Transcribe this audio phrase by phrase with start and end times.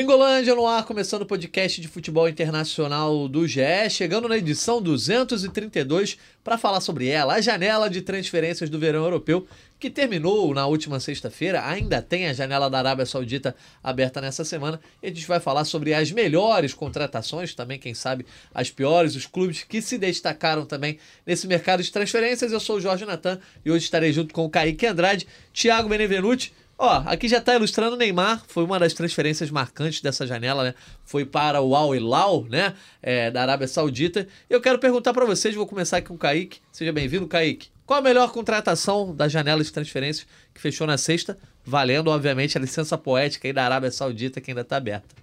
[0.00, 6.16] Gringolândia no ar, começando o podcast de futebol internacional do GE, chegando na edição 232
[6.42, 9.46] para falar sobre ela, a janela de transferências do verão europeu,
[9.78, 14.80] que terminou na última sexta-feira, ainda tem a janela da Arábia Saudita aberta nessa semana,
[15.02, 19.26] e a gente vai falar sobre as melhores contratações, também, quem sabe, as piores, os
[19.26, 22.52] clubes que se destacaram também nesse mercado de transferências.
[22.52, 26.54] Eu sou o Jorge Natan e hoje estarei junto com o Kaique Andrade, Thiago Benevenuti
[26.82, 30.74] Ó, aqui já tá ilustrando o Neymar, foi uma das transferências marcantes dessa janela, né?
[31.04, 32.72] Foi para o Al Hilal, né?
[33.02, 34.26] É, da Arábia Saudita.
[34.48, 36.58] Eu quero perguntar para vocês, vou começar aqui com o Kaique.
[36.72, 37.68] Seja bem-vindo, Kaique.
[37.84, 41.36] Qual a melhor contratação da janela de transferências que fechou na sexta?
[41.66, 45.14] Valendo, obviamente, a licença poética aí da Arábia Saudita, que ainda tá aberta.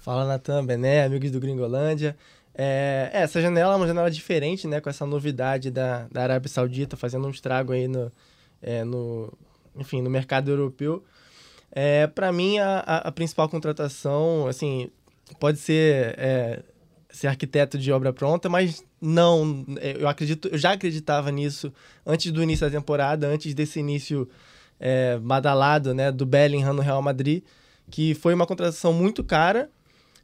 [0.00, 2.14] Fala, Natan, Bené, amigos do Gringolândia.
[2.54, 4.78] É, essa janela é uma janela diferente, né?
[4.78, 8.12] Com essa novidade da, da Arábia Saudita fazendo um estrago aí no,
[8.60, 9.32] é, no,
[9.78, 11.04] enfim, no mercado europeu.
[11.70, 14.90] É, para mim, a, a, principal contratação, assim,
[15.38, 16.62] pode ser, é,
[17.10, 21.72] ser arquiteto de obra pronta, mas não, é, eu acredito, eu já acreditava nisso
[22.06, 24.28] antes do início da temporada, antes desse início
[24.80, 27.42] é, badalado, né, do Bellingham no Real Madrid,
[27.90, 29.70] que foi uma contratação muito cara,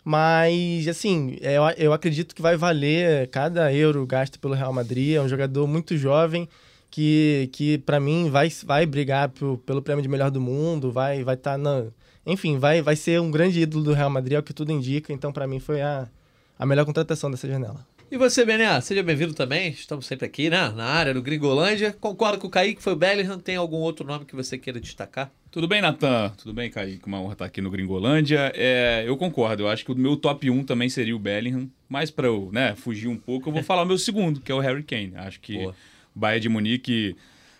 [0.05, 5.15] mas, assim, é, eu, eu acredito que vai valer cada euro gasto pelo Real Madrid.
[5.15, 6.47] É um jogador muito jovem,
[6.95, 11.25] que, que para mim vai, vai brigar pro, pelo prêmio de melhor do mundo, vai
[11.25, 11.87] vai estar tá na
[12.25, 15.13] enfim, vai vai ser um grande ídolo do Real Madrid, é o que tudo indica,
[15.13, 16.09] então para mim foi a,
[16.57, 17.85] a melhor contratação dessa janela.
[18.13, 19.71] E você, Bené, seja bem-vindo também.
[19.71, 20.69] Estamos sempre aqui, né?
[20.69, 21.93] Na área do Gringolândia.
[21.93, 23.41] Concordo com o Kaique, foi o Bellingham.
[23.41, 25.33] Tem algum outro nome que você queira destacar?
[25.51, 26.33] Tudo bem, Natan?
[26.37, 27.05] Tudo bem, Kaique?
[27.07, 28.53] Uma honra estar aqui no Gringolândia.
[28.55, 29.65] É, eu concordo.
[29.65, 31.69] Eu acho que o meu top 1 também seria o Bellingham.
[31.89, 34.55] Mas para eu né, fugir um pouco, eu vou falar o meu segundo, que é
[34.55, 35.15] o Harry Kane.
[35.17, 35.75] Acho que Boa.
[36.15, 37.17] Bayern de Munique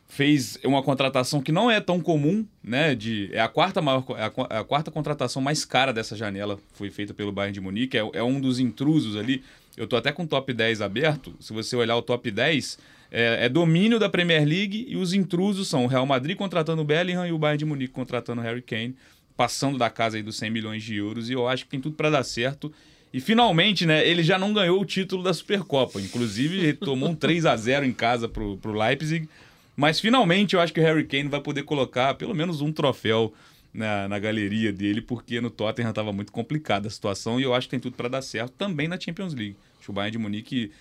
[0.07, 2.95] fez uma contratação que não é tão comum, né?
[2.95, 6.59] De, é, a quarta maior, é a, é a quarta contratação mais cara dessa janela,
[6.73, 9.43] foi feita pelo Bayern de Munique, é, é, um dos intrusos ali.
[9.77, 11.35] Eu tô até com o top 10 aberto.
[11.41, 12.79] Se você olhar o top 10,
[13.11, 16.85] é, é, domínio da Premier League e os intrusos são o Real Madrid contratando o
[16.85, 18.95] Bellingham e o Bayern de Munique contratando o Harry Kane,
[19.37, 21.29] passando da casa aí dos 100 milhões de euros.
[21.29, 22.73] E eu acho que tem tudo para dar certo.
[23.15, 26.01] E finalmente, né, ele já não ganhou o título da Supercopa.
[26.01, 29.29] Inclusive, tomou um 3 a 0 em casa pro, pro Leipzig.
[29.77, 33.33] Mas finalmente eu acho que o Harry Kane vai poder colocar pelo menos um troféu
[33.73, 37.69] na, na galeria dele, porque no Tottenham estava muito complicada a situação e eu acho
[37.69, 39.57] que tem tudo para dar certo também na Champions League.
[39.87, 40.73] O Bayern de Munique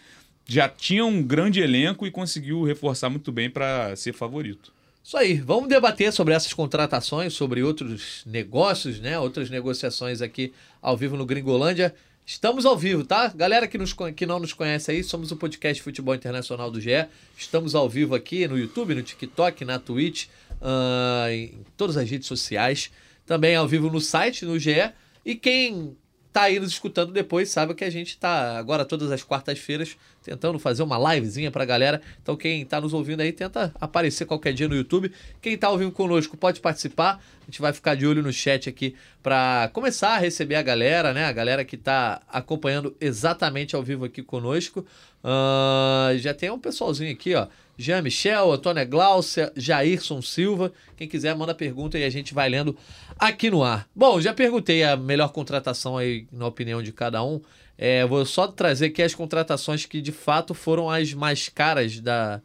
[0.48, 4.74] já tinha um grande elenco e conseguiu reforçar muito bem para ser favorito.
[5.04, 9.20] Isso aí, vamos debater sobre essas contratações, sobre outros negócios, né?
[9.20, 10.52] Outras negociações aqui
[10.82, 11.94] ao vivo no Gringolândia.
[12.26, 13.28] Estamos ao vivo, tá?
[13.36, 17.06] Galera que, nos, que não nos conhece aí, somos o podcast Futebol Internacional do GE.
[17.38, 20.28] Estamos ao vivo aqui no YouTube, no TikTok, na Twitch,
[20.62, 22.90] uh, em todas as redes sociais.
[23.26, 24.94] Também ao vivo no site, no GE.
[25.26, 25.98] E quem
[26.34, 30.58] tá aí nos escutando depois sabe que a gente tá agora todas as quartas-feiras tentando
[30.58, 32.02] fazer uma livezinha pra galera.
[32.22, 35.12] Então quem tá nos ouvindo aí tenta aparecer qualquer dia no YouTube.
[35.40, 37.24] Quem tá ao vivo conosco pode participar.
[37.42, 41.14] A gente vai ficar de olho no chat aqui para começar a receber a galera,
[41.14, 41.26] né?
[41.26, 44.86] A galera que tá acompanhando exatamente ao vivo aqui conosco.
[45.24, 47.48] Uh, já tem um pessoalzinho aqui, ó.
[47.78, 50.72] Jean Michel, Antônia Glaucia, Jairson Silva.
[50.96, 52.76] Quem quiser, manda pergunta e a gente vai lendo
[53.18, 53.88] aqui no ar.
[53.96, 57.42] Bom, já perguntei a melhor contratação aí, na opinião de cada um.
[57.78, 62.40] É, vou só trazer aqui as contratações que de fato foram as mais caras da,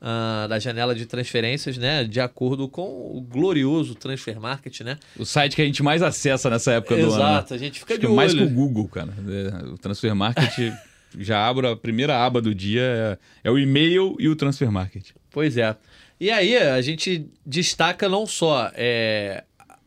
[0.00, 2.04] uh, da janela de transferências, né?
[2.04, 4.98] De acordo com o glorioso Transfer Market, né?
[5.18, 7.32] O site que a gente mais acessa nessa época Exato, do ano.
[7.32, 8.16] Exato, a gente fica Acho de olho.
[8.16, 9.14] mais que o Google, cara.
[9.26, 10.52] É, o Transfer Market
[11.18, 15.10] já abro a primeira aba do dia, é, é o e-mail e o Transfer Market.
[15.30, 15.76] Pois é.
[16.20, 19.42] E aí a gente destaca não só é,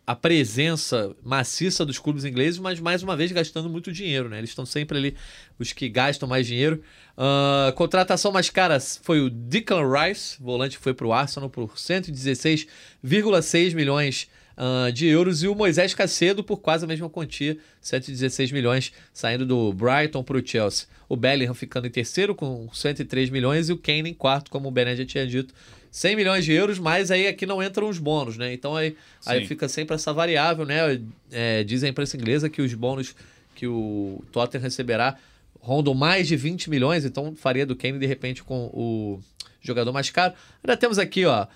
[0.08, 4.38] a presença maciça dos clubes ingleses, mas mais uma vez gastando muito dinheiro, né?
[4.38, 5.18] Eles estão sempre ali,
[5.60, 6.82] os que gastam mais dinheiro.
[7.18, 11.76] Uh, contratação mais cara foi o Declan Rice, volante que foi para o Arsenal por
[11.76, 18.52] 116,6 milhões uh, de euros, e o Moisés Cacedo por quase a mesma quantia, 116
[18.52, 20.88] milhões, saindo do Brighton para o Chelsea.
[21.08, 24.72] O Bellingham ficando em terceiro com 103 milhões e o Kane em quarto, como o
[24.72, 25.54] Bené já tinha dito,
[25.92, 28.54] 100 milhões de euros, mas aí aqui não entram os bônus, né?
[28.54, 28.96] Então aí,
[29.26, 31.02] aí fica sempre essa variável, né?
[31.32, 33.16] É, diz a imprensa inglesa que os bônus
[33.56, 35.18] que o Tottenham receberá
[35.60, 39.20] rondam mais de 20 milhões, então faria do Kane de repente com o
[39.60, 40.34] jogador mais caro.
[40.64, 41.48] Ainda temos aqui, ó,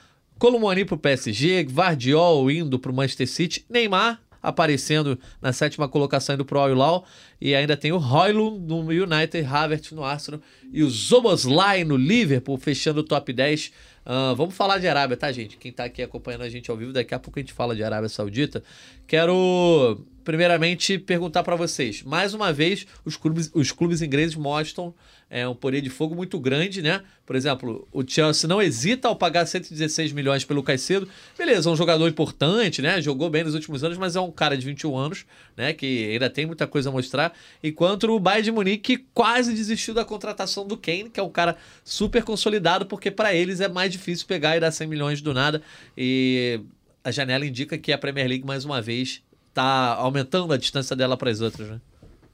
[0.42, 6.58] Colomani pro PSG, Vardiol indo pro Manchester City, Neymar aparecendo na sétima colocação do Pro
[6.58, 7.06] Al
[7.40, 10.42] E ainda tem o Roylund no United, Havertz no Arsenal
[10.74, 13.68] e o Zoboslai no Liverpool, fechando o top 10.
[13.68, 13.72] Uh,
[14.04, 15.58] ah, vamos falar de Arábia, tá, gente?
[15.58, 17.84] Quem tá aqui acompanhando a gente ao vivo, daqui a pouco a gente fala de
[17.84, 18.64] Arábia Saudita.
[19.12, 22.02] Quero, primeiramente, perguntar para vocês.
[22.02, 24.96] Mais uma vez, os clubes, os clubes ingleses mostram
[25.30, 27.02] é um poder de fogo muito grande, né?
[27.26, 31.10] Por exemplo, o Chelsea não hesita ao pagar 116 milhões pelo Caicedo.
[31.38, 33.02] Beleza, é um jogador importante, né?
[33.02, 35.26] Jogou bem nos últimos anos, mas é um cara de 21 anos,
[35.58, 35.74] né?
[35.74, 37.34] Que ainda tem muita coisa a mostrar.
[37.62, 41.58] Enquanto o Bayern de Munique quase desistiu da contratação do Kane, que é um cara
[41.84, 45.62] super consolidado, porque para eles é mais difícil pegar e dar 100 milhões do nada.
[45.98, 46.62] E
[47.04, 51.18] a janela indica que a Premier League, mais uma vez, está aumentando a distância dela
[51.18, 51.82] para as outras, né?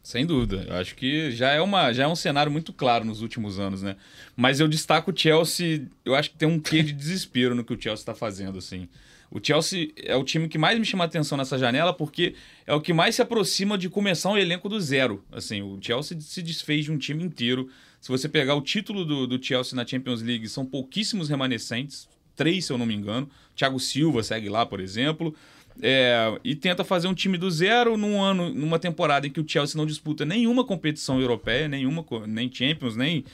[0.04, 0.66] Sem dúvida.
[0.68, 3.82] Eu acho que já é, uma, já é um cenário muito claro nos últimos anos,
[3.82, 3.98] né?
[4.38, 5.86] Mas eu destaco o Chelsea.
[6.06, 8.88] Eu acho que tem um quê de desespero no que o Chelsea está fazendo, assim.
[9.30, 12.36] O Chelsea é o time que mais me chama atenção nessa janela porque
[12.66, 15.24] é o que mais se aproxima de começar um elenco do zero.
[15.30, 17.70] Assim, o Chelsea se desfez de um time inteiro.
[18.00, 22.08] Se você pegar o título do, do Chelsea na Champions League, são pouquíssimos remanescentes,
[22.38, 23.30] três, se eu não me engano.
[23.56, 25.36] Thiago Silva segue lá, por exemplo.
[25.82, 29.48] É, e tenta fazer um time do zero num ano, numa temporada em que o
[29.48, 33.26] Chelsea não disputa nenhuma competição europeia, nenhuma, nem Champions, nem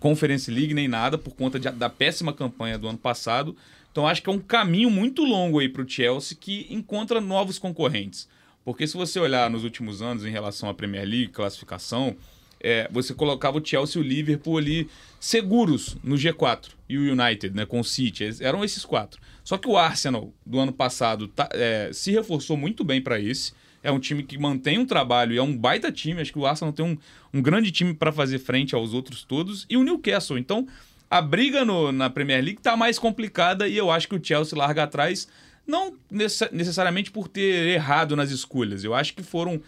[0.00, 3.54] Conference League, nem nada, por conta de, da péssima campanha do ano passado.
[3.92, 7.58] Então acho que é um caminho muito longo aí para o Chelsea que encontra novos
[7.58, 8.28] concorrentes.
[8.64, 12.16] Porque se você olhar nos últimos anos em relação à Premier League, classificação,
[12.62, 14.88] é, você colocava o Chelsea e o Liverpool ali
[15.18, 18.28] seguros no G4 e o United, né, com o City.
[18.40, 19.20] Eram esses quatro.
[19.42, 23.52] Só que o Arsenal do ano passado tá, é, se reforçou muito bem para esse.
[23.82, 26.20] É um time que mantém um trabalho e é um baita time.
[26.20, 26.96] Acho que o Arsenal tem um,
[27.34, 29.66] um grande time para fazer frente aos outros todos.
[29.68, 30.38] E o Newcastle.
[30.38, 30.68] Então,
[31.10, 34.56] a briga no, na Premier League está mais complicada e eu acho que o Chelsea
[34.56, 35.28] larga atrás,
[35.66, 38.82] não necessariamente por ter errado nas escolhas.
[38.82, 39.60] Eu acho que foram,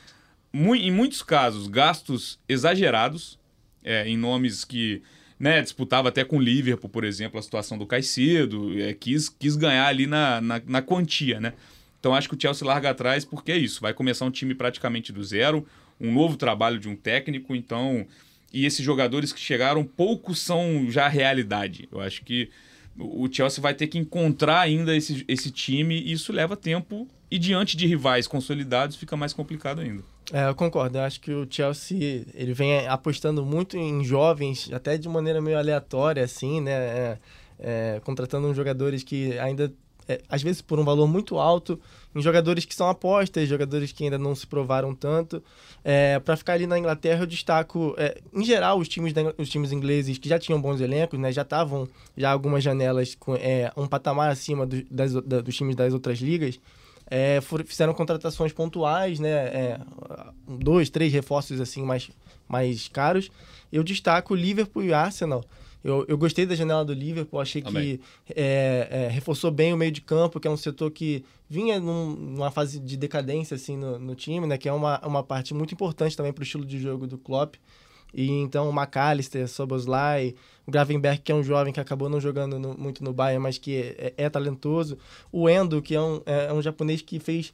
[0.55, 3.39] em muitos casos, gastos exagerados
[3.83, 5.03] é, em nomes que
[5.39, 9.57] né, disputava até com o Liverpool, por exemplo, a situação do Caicedo, é, quis, quis
[9.57, 11.55] ganhar ali na, na, na, quantia, né?
[11.99, 15.13] Então acho que o Chelsea larga atrás porque é isso, vai começar um time praticamente
[15.13, 15.67] do zero,
[16.01, 18.07] um novo trabalho de um técnico, então...
[18.53, 21.89] E esses jogadores que chegaram, poucos são já realidade.
[21.91, 22.49] Eu acho que
[22.97, 27.39] o Chelsea vai ter que encontrar ainda esse, esse time e isso leva tempo e
[27.39, 30.03] diante de rivais consolidados fica mais complicado ainda.
[30.33, 30.99] É, eu concordo.
[30.99, 35.59] Eu acho que o Chelsea ele vem apostando muito em jovens, até de maneira meio
[35.59, 36.73] aleatória, assim, né?
[36.73, 37.19] É,
[37.59, 39.73] é, contratando jogadores que ainda,
[40.09, 41.79] é, às vezes por um valor muito alto,
[42.15, 45.43] em jogadores que são apostas, jogadores que ainda não se provaram tanto.
[45.85, 49.49] É, para ficar ali na Inglaterra, eu destaco, é, em geral, os times, da, os
[49.49, 51.31] times ingleses que já tinham bons elencos, né?
[51.31, 53.35] Já estavam já algumas janelas com
[53.77, 56.59] um patamar acima do, das, da, dos times das outras ligas
[57.07, 59.31] é, fizeram contratações pontuais, né?
[59.31, 59.81] É,
[60.49, 62.11] dois, três reforços assim mais,
[62.49, 63.31] mais caros.
[63.73, 65.45] Eu destaco o Liverpool e o Arsenal.
[65.83, 67.99] Eu, eu gostei da janela do Liverpool, achei Amém.
[67.99, 68.01] que
[68.35, 72.11] é, é, reforçou bem o meio de campo, que é um setor que vinha num,
[72.17, 74.57] numa fase de decadência assim no, no, time, né?
[74.57, 77.57] Que é uma, uma parte muito importante também para o estilo de jogo do Klopp.
[78.15, 80.35] E então o McAllister, Soboslai,
[80.67, 83.59] o Gravenberg, que é um jovem que acabou não jogando no, muito no Bayern, mas
[83.59, 84.97] que é, é, talentoso.
[85.33, 87.53] O Endo, que é um, é, é um japonês que fez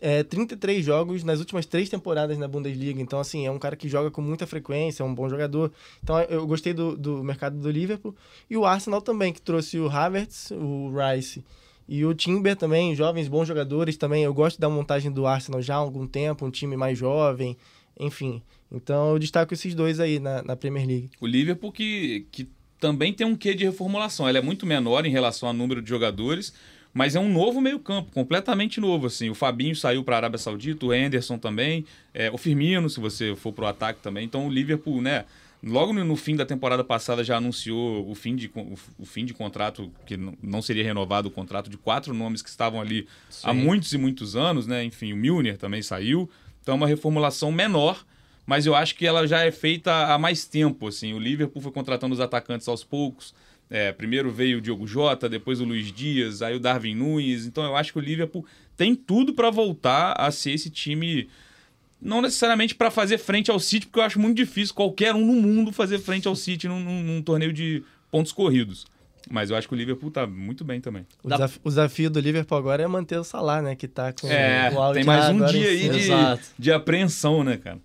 [0.00, 3.00] é, 33 jogos nas últimas três temporadas na Bundesliga.
[3.00, 5.72] Então, assim, é um cara que joga com muita frequência, é um bom jogador.
[6.02, 8.14] Então, eu gostei do, do mercado do Liverpool.
[8.50, 11.44] E o Arsenal também, que trouxe o Havertz, o Rice
[11.88, 14.24] e o Timber também, jovens, bons jogadores também.
[14.24, 17.56] Eu gosto da montagem do Arsenal já há algum tempo, um time mais jovem,
[17.98, 18.42] enfim.
[18.72, 21.10] Então eu destaco esses dois aí na, na Premier League.
[21.20, 22.48] O Liverpool que, que
[22.80, 24.28] também tem um quê de reformulação.
[24.28, 26.52] Ela é muito menor em relação ao número de jogadores,
[26.92, 29.06] mas é um novo meio-campo, completamente novo.
[29.06, 29.30] assim.
[29.30, 33.36] O Fabinho saiu para a Arábia Saudita, o Henderson também, é, o Firmino, se você
[33.36, 34.24] for para o ataque também.
[34.24, 35.24] Então o Liverpool, né?
[35.64, 39.32] Logo no, fim da temporada passada já anunciou o fim de, o, o fim de
[39.32, 43.46] contrato, que não seria renovado o contrato de quatro nomes que estavam ali Sim.
[43.46, 44.82] há muitos e muitos anos, né?
[44.82, 46.28] Enfim, o Milner também saiu.
[46.60, 48.04] Então é uma reformulação menor,
[48.46, 50.88] mas eu acho que ela já é feita há mais tempo.
[50.88, 51.12] Assim.
[51.12, 53.34] O Liverpool foi contratando os atacantes aos poucos.
[53.70, 57.46] É, primeiro veio o Diogo Jota, depois o Luiz Dias, aí o Darwin Nunes.
[57.46, 58.44] Então eu acho que o Liverpool
[58.76, 61.28] tem tudo para voltar a ser esse time.
[62.00, 65.34] Não necessariamente para fazer frente ao City, porque eu acho muito difícil qualquer um no
[65.34, 68.84] mundo fazer frente ao City num, num, num torneio de pontos corridos.
[69.30, 71.06] Mas eu acho que o Liverpool tá muito bem também.
[71.22, 73.76] O, desafio, o desafio do Liverpool agora é manter o Salah, né?
[73.76, 76.08] Que tá com é, o Tem mais um dia aí de,
[76.58, 77.78] de apreensão, né, cara?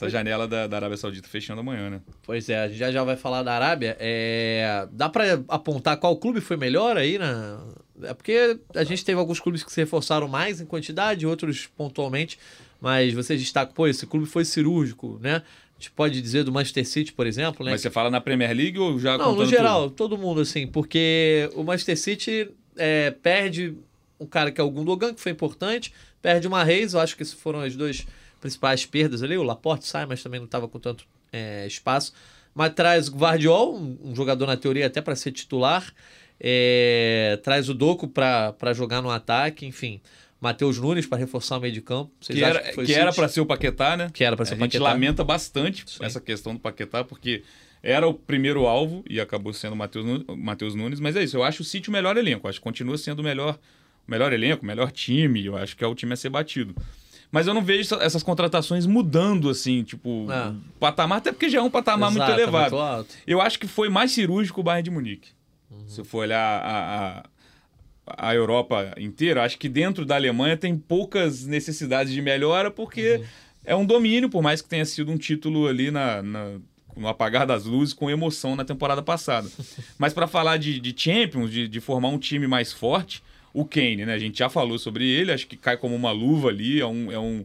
[0.00, 2.00] Essa janela da, da, Arábia Saudita fechando amanhã, né?
[2.22, 3.96] Pois é, a gente já já vai falar da Arábia.
[4.00, 4.88] É...
[4.92, 7.60] Dá para apontar qual clube foi melhor aí na,
[8.02, 12.38] É porque a gente teve alguns clubes que se reforçaram mais em quantidade, outros pontualmente,
[12.80, 15.42] mas vocês destacam, pô, esse clube foi cirúrgico, né?
[15.76, 17.72] A gente pode dizer do Manchester City, por exemplo, né?
[17.72, 19.94] Mas você fala na Premier League ou já Não, no geral, tudo?
[19.96, 23.76] todo mundo, assim, porque o Manchester City é, perde
[24.18, 27.22] um cara que é o Gundogan, que foi importante, perde uma Reis, eu acho que
[27.22, 28.06] essas foram as duas
[28.40, 29.36] principais perdas ali.
[29.36, 32.12] O Laporte sai, mas também não estava com tanto é, espaço.
[32.54, 35.92] Mas traz o Guardiol, um, jogador na teoria até para ser titular.
[36.38, 40.00] É, traz o Doco para jogar no ataque, enfim.
[40.40, 42.10] Matheus Nunes para reforçar o meio de campo.
[42.18, 42.94] Vocês Que era, que City?
[42.94, 44.10] era pra ser o Paquetá, né?
[44.12, 44.84] Que era pra ser a o gente Paquetá.
[44.84, 46.02] lamenta bastante Sim.
[46.02, 47.42] essa questão do Paquetá, porque
[47.82, 50.98] era o primeiro alvo e acabou sendo o Matheus Nunes.
[50.98, 52.48] Mas é isso, eu acho o City o melhor elenco.
[52.48, 53.58] Acho que continua sendo o melhor,
[54.08, 55.44] o melhor elenco, o melhor time.
[55.44, 56.74] Eu acho que é o time a ser batido.
[57.32, 61.58] Mas eu não vejo essa- essas contratações mudando, assim, tipo, o patamar, até porque já
[61.58, 62.70] é um patamar muito Exato, elevado.
[62.72, 63.14] muito alto.
[63.26, 65.28] Eu acho que foi mais cirúrgico o Bayern de Munique.
[65.86, 67.22] Se eu for olhar a,
[68.06, 73.22] a, a Europa inteira, acho que dentro da Alemanha tem poucas necessidades de melhora, porque
[73.64, 76.58] é um domínio, por mais que tenha sido um título ali na, na-
[76.96, 79.48] no apagar das luzes, com emoção na temporada passada.
[79.96, 83.22] Mas para falar de, de Champions, de, de formar um time mais forte,
[83.52, 84.14] o Kane, né?
[84.14, 87.10] A gente já falou sobre ele, acho que cai como uma luva ali, é um,
[87.10, 87.44] é um,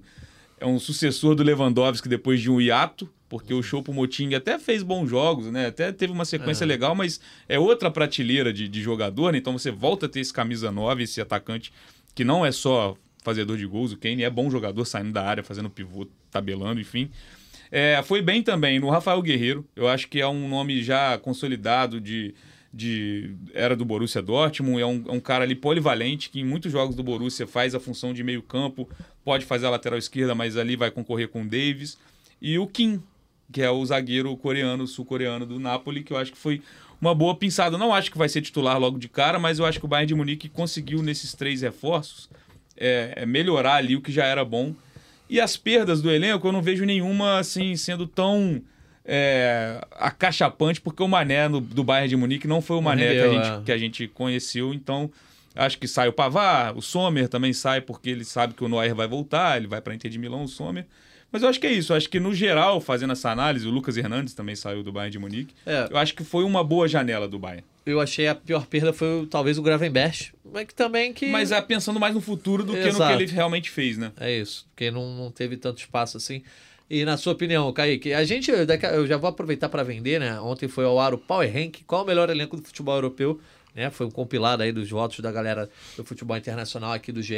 [0.59, 4.83] é um sucessor do Lewandowski depois de um hiato, porque o Chopo Moting até fez
[4.83, 5.67] bons jogos, né?
[5.67, 7.19] Até teve uma sequência legal, mas
[7.49, 9.39] é outra prateleira de, de jogador, né?
[9.39, 11.73] Então você volta a ter esse camisa 9, esse atacante
[12.13, 15.43] que não é só fazedor de gols, o Kane é bom jogador saindo da área,
[15.43, 17.09] fazendo pivô, tabelando, enfim.
[17.71, 21.99] É, foi bem também no Rafael Guerreiro, eu acho que é um nome já consolidado
[21.99, 22.35] de,
[22.75, 26.73] de era do Borussia Dortmund, é um, é um cara ali polivalente que em muitos
[26.73, 28.89] jogos do Borussia faz a função de meio campo,
[29.23, 31.97] pode fazer a lateral esquerda, mas ali vai concorrer com o Davis.
[32.41, 33.01] E o Kim,
[33.49, 36.61] que é o zagueiro coreano, sul-coreano do Napoli, que eu acho que foi
[36.99, 37.77] uma boa pinçada.
[37.77, 40.09] Não acho que vai ser titular logo de cara, mas eu acho que o Bayern
[40.09, 42.29] de Munique conseguiu nesses três reforços
[42.75, 44.75] é, é melhorar ali o que já era bom.
[45.29, 48.61] E as perdas do elenco, eu não vejo nenhuma assim sendo tão
[49.05, 53.19] é, acachapante, porque o Mané no- do Bayern de Munique não foi o Mané que,
[53.19, 53.61] a gente, é.
[53.65, 55.11] que a gente conheceu, então
[55.55, 58.95] acho que sai o Pavar, o Sommer também sai porque ele sabe que o Neuer
[58.95, 60.85] vai voltar, ele vai para Inter de Milão, o Sommer.
[61.31, 63.71] Mas eu acho que é isso, eu acho que no geral, fazendo essa análise, o
[63.71, 65.53] Lucas Hernandes também saiu do Bayern de Munique.
[65.65, 65.87] É.
[65.91, 67.63] Eu acho que foi uma boa janela do Bayern.
[67.85, 71.27] Eu achei a pior perda foi talvez o Gravenberch, mas que também que...
[71.27, 73.17] Mas é pensando mais no futuro do que no Exato.
[73.17, 74.11] que ele realmente fez, né?
[74.17, 76.41] É isso, porque não, não teve tanto espaço assim.
[76.89, 80.39] E na sua opinião, Kaique, a gente, eu já vou aproveitar para vender, né?
[80.39, 83.39] Ontem foi ao ar o Power Rank, qual o melhor elenco do futebol europeu,
[83.73, 83.89] né?
[83.89, 87.35] Foi um compilado aí dos votos da galera do futebol internacional aqui do GE.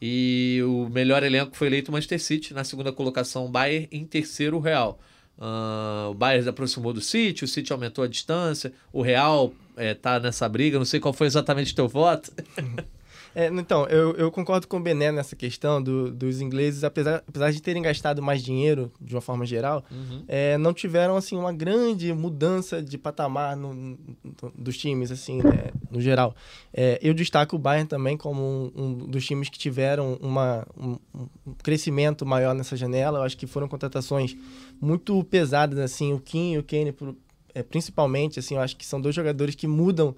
[0.00, 4.98] E o melhor elenco foi eleito Manchester City, na segunda colocação Bayern, em terceiro Real.
[5.38, 9.94] Ah, o Bayern se aproximou do City, o City aumentou a distância, o Real eh,
[9.94, 12.30] tá nessa briga, não sei qual foi exatamente o teu voto.
[13.34, 17.50] É, então, eu, eu concordo com o Bené nessa questão do- dos ingleses, apesar, apesar
[17.50, 19.84] de terem gastado mais dinheiro, de uma forma geral,
[20.28, 23.98] é, não tiveram, assim, uma grande mudança de patamar no- no-
[24.56, 26.34] dos times, assim, né, no geral.
[26.72, 28.40] É, eu destaco o Bayern também como
[28.76, 33.18] um, um dos times que tiveram uma, um, um crescimento maior nessa janela.
[33.18, 34.36] Eu acho que foram contratações
[34.80, 37.16] muito pesadas, assim, o Kim e o Kane, por-
[37.54, 40.14] é, principalmente, assim, eu acho que são dois jogadores que mudam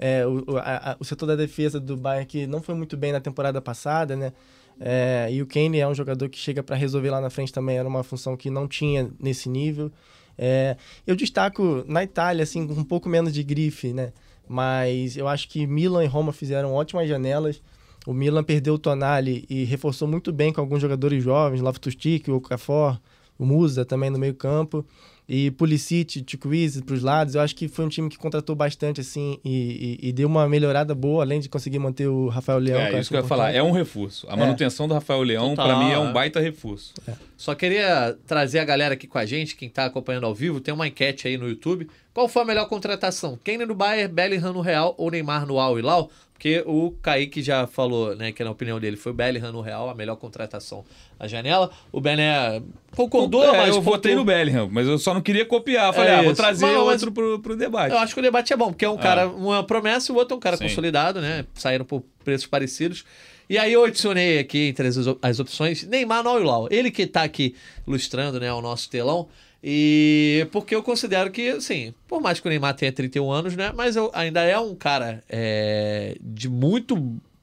[0.00, 3.12] é, o, a- a- o setor da defesa do Bayern que não foi muito bem
[3.12, 4.32] na temporada passada, né?
[4.80, 7.76] É, e o Kane é um jogador que chega para resolver lá na frente também,
[7.76, 9.92] era uma função que não tinha nesse nível.
[10.38, 10.76] É,
[11.06, 14.12] eu destaco na Itália, assim, um pouco menos de grife, né?
[14.48, 17.62] Mas eu acho que Milan e Roma fizeram ótimas janelas.
[18.06, 22.36] O Milan perdeu o Tonali e reforçou muito bem com alguns jogadores jovens, Loftus-Cheek, o
[22.36, 22.98] Okafor,
[23.38, 24.84] o Musa também no meio campo.
[25.32, 27.36] E Pulisic, Chukwueze para os lados.
[27.36, 30.48] Eu acho que foi um time que contratou bastante, assim, e, e- e deu uma
[30.48, 32.80] melhorada boa, além de conseguir manter o Rafael Leão.
[32.80, 33.54] É, eu isso que eu ia falar.
[33.54, 34.26] É um reforço.
[34.28, 36.12] A manutenção do Rafael Leão, pra mim, é um é.
[36.12, 36.92] baita reforço.
[37.36, 40.74] Só queria trazer a galera aqui com a gente, quem tá acompanhando ao vivo, tem
[40.74, 41.86] uma enquete aí no YouTube.
[42.20, 43.38] Qual foi a melhor contratação?
[43.42, 46.10] Kane no Bayern, Bellingham no Real ou Neymar no Al Hilal?
[46.34, 49.88] Porque o Kaique já falou, né, que na opinião dele foi o Bellingham no Real,
[49.88, 50.84] a melhor contratação
[51.18, 51.70] da janela.
[51.90, 52.60] O Bené
[52.94, 55.94] concordou, É, mas eu pontuou- votei no Bellingham, mas eu só não queria copiar.
[55.94, 57.92] Falei, É ah, vou trazer Mas outro pro, pro debate.
[57.92, 60.18] Eu acho que o debate é bom, porque é um cara, uma promessa e o
[60.18, 60.64] outro é um cara Sim.
[60.64, 61.46] consolidado, né?
[61.54, 63.02] Saíram por preços parecidos.
[63.48, 66.68] E aí eu adicionei aqui entre as, as opções Neymar no Al-Hilal.
[66.70, 67.54] Ele que tá aqui
[67.86, 69.26] ilustrando, né, o nosso telão.
[69.62, 73.72] E porque eu considero que, assim, por mais que o Neymar tenha 31 anos, né?
[73.74, 76.96] Mas eu, ainda é um cara é, de muito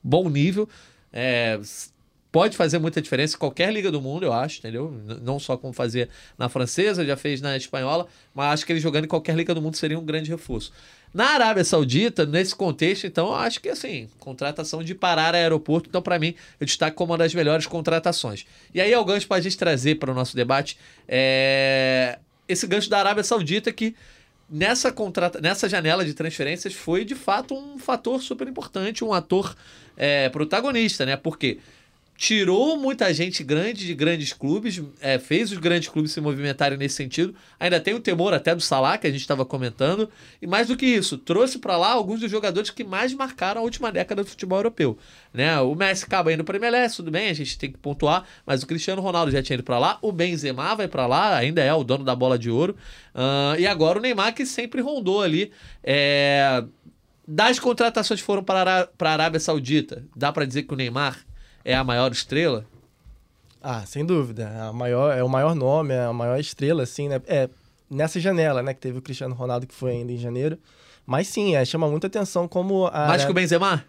[0.03, 0.67] bom nível.
[1.13, 1.59] É,
[2.31, 4.91] pode fazer muita diferença em qualquer liga do mundo, eu acho, entendeu?
[5.21, 9.05] Não só como fazer na francesa, já fez na espanhola, mas acho que ele jogando
[9.05, 10.71] em qualquer liga do mundo seria um grande reforço.
[11.17, 16.19] Na Arábia Saudita, nesse contexto, então, acho que assim, contratação de parar aeroporto, então, para
[16.19, 18.45] mim, eu destaco como uma das melhores contratações.
[18.71, 22.19] E aí é o gancho para a gente trazer para o nosso debate é...
[22.47, 23.95] esse gancho da Arábia Saudita que
[24.47, 25.41] nessa, contrata...
[25.41, 29.55] nessa janela de transferências foi de fato um fator super importante, um ator
[29.97, 31.17] é, protagonista, né?
[31.17, 31.57] Porque
[32.17, 36.95] tirou muita gente grande de grandes clubes, é, fez os grandes clubes se movimentarem nesse
[36.95, 37.35] sentido.
[37.59, 40.09] Ainda tem o temor até do Salah, que a gente estava comentando.
[40.41, 43.63] E mais do que isso, trouxe para lá alguns dos jogadores que mais marcaram a
[43.63, 44.97] última década do futebol europeu.
[45.31, 45.59] Né?
[45.61, 48.63] O Messi acaba indo para o MLS, tudo bem, a gente tem que pontuar, mas
[48.63, 51.71] o Cristiano Ronaldo já tinha ido para lá, o Benzema vai para lá, ainda é
[51.71, 52.75] o dono da bola de ouro.
[53.13, 55.51] Uh, e agora o Neymar, que sempre rondou ali.
[55.83, 56.63] É...
[57.27, 61.26] Das contratações que foram para a Arábia Saudita, dá para dizer que o Neymar
[61.67, 62.65] é a maior estrela?
[63.61, 64.47] Ah, sem dúvida.
[64.69, 67.21] A maior, é o maior nome, é a maior estrela, assim, né?
[67.27, 67.49] É,
[67.89, 68.73] nessa janela, né?
[68.73, 70.57] Que teve o Cristiano Ronaldo, que foi ainda em janeiro.
[71.05, 73.07] Mas sim, é, chama muita atenção como a...
[73.07, 73.83] Mais que o Benzema?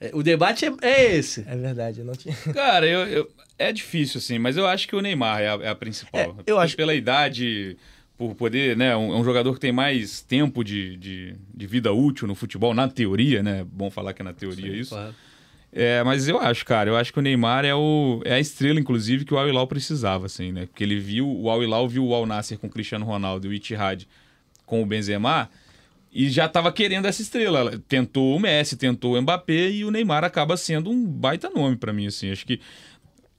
[0.00, 1.44] É, o debate é, é, esse.
[1.46, 2.34] É verdade, eu não tinha...
[2.54, 5.68] Cara, eu, eu, é difícil, assim, mas eu acho que o Neymar é a, é
[5.68, 6.20] a principal.
[6.20, 6.74] É, eu acho...
[6.74, 7.76] Pela idade,
[8.16, 8.96] por poder, né?
[8.96, 12.88] Um, um, jogador que tem mais tempo de, de, de, vida útil no futebol, na
[12.88, 13.66] teoria, né?
[13.70, 14.94] Bom falar que é na teoria Sim, isso.
[14.94, 15.14] Claro.
[15.74, 18.78] É, mas eu acho, cara, eu acho que o Neymar é, o, é a estrela,
[18.78, 20.66] inclusive, que o Al Hilal precisava, assim, né?
[20.66, 23.50] Porque ele viu, o Al Hilal viu o Al Nasser com o Cristiano Ronaldo e
[23.50, 24.06] o Itihad
[24.66, 25.48] com o Benzema
[26.12, 27.78] e já estava querendo essa estrela.
[27.88, 31.92] tentou o Messi, tentou o Mbappé e o Neymar acaba sendo um baita nome para
[31.92, 32.30] mim, assim.
[32.30, 32.60] Acho que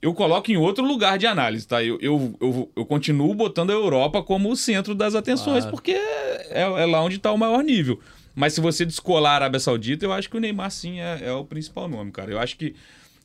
[0.02, 1.82] eu coloco em outro lugar de análise, tá?
[1.82, 5.70] Eu, eu, eu, eu continuo botando a Europa como o centro das atenções, claro.
[5.70, 8.00] porque é, é lá onde está o maior nível.
[8.34, 11.32] Mas se você descolar a Arábia Saudita, eu acho que o Neymar sim é, é
[11.32, 12.30] o principal nome, cara.
[12.30, 12.74] Eu acho que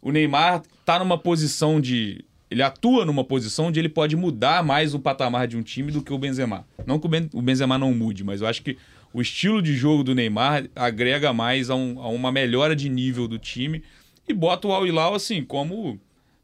[0.01, 2.24] o Neymar tá numa posição de.
[2.51, 6.01] Ele atua numa posição onde ele pode mudar mais o patamar de um time do
[6.01, 6.66] que o Benzema.
[6.86, 8.78] Não que o, ben, o Benzema não mude, mas eu acho que
[9.13, 13.28] o estilo de jogo do Neymar agrega mais a, um, a uma melhora de nível
[13.28, 13.84] do time
[14.28, 16.00] e bota o Al Hilal assim como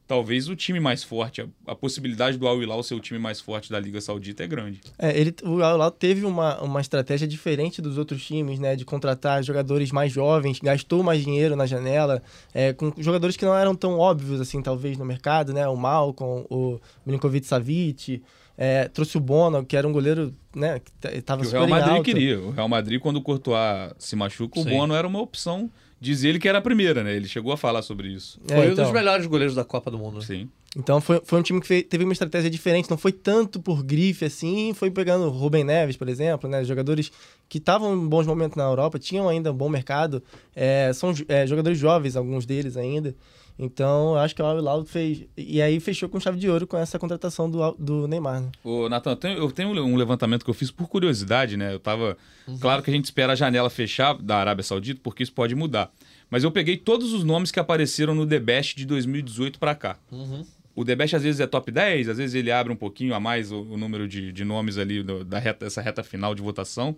[0.08, 1.42] talvez o time mais forte.
[1.42, 4.48] A, a possibilidade do Al Hilal ser o time mais forte da Liga Saudita é
[4.48, 4.82] grande.
[4.98, 8.76] É, ele, o Al Hilal teve uma, uma estratégia diferente dos outros times, né?
[8.76, 12.22] De contratar jogadores mais jovens, gastou mais dinheiro na janela,
[12.54, 15.68] é, com jogadores que não eram tão óbvios, assim, talvez, no mercado, né?
[15.68, 18.22] O Malcom, o Milinkovic Savic...
[18.58, 22.04] É, trouxe o Bono, que era um goleiro, né, que estava super O Real Madrid
[22.06, 22.40] queria.
[22.40, 24.70] O Real Madrid, quando o Courtois se machuca, Sim.
[24.70, 27.16] o Bono era uma opção Diz ele que era a primeira, né?
[27.16, 28.40] Ele chegou a falar sobre isso.
[28.50, 28.66] É, foi então.
[28.66, 28.94] um dos então.
[28.94, 30.16] melhores goleiros da Copa do Mundo.
[30.16, 30.26] Né?
[30.26, 30.50] Sim.
[30.78, 34.26] Então foi, foi um time que teve uma estratégia diferente, não foi tanto por grife
[34.26, 36.66] assim, foi pegando Rubem Neves, por exemplo, né?
[36.66, 37.12] Jogadores
[37.48, 40.22] que estavam em bons momentos na Europa, tinham ainda um bom mercado,
[40.54, 43.16] é, são é, jogadores jovens, alguns deles ainda.
[43.58, 45.26] Então, eu acho que o Al fez.
[45.38, 48.42] E aí fechou com chave de ouro com essa contratação do, do Neymar.
[48.42, 48.52] Né?
[48.64, 51.74] Ô, Natan, eu tenho um levantamento que eu fiz por curiosidade, né?
[51.74, 52.18] Eu tava.
[52.48, 52.58] Uhum.
[52.60, 55.90] Claro que a gente espera a janela fechar da Arábia Saudita, porque isso pode mudar.
[56.30, 59.98] Mas eu peguei todos os nomes que apareceram no The Best de 2018 para cá.
[60.12, 60.46] Uhum.
[60.76, 63.20] O The Best às vezes é top 10, às vezes ele abre um pouquinho a
[63.20, 66.42] mais o, o número de, de nomes ali do, da reta, dessa reta final de
[66.42, 66.98] votação.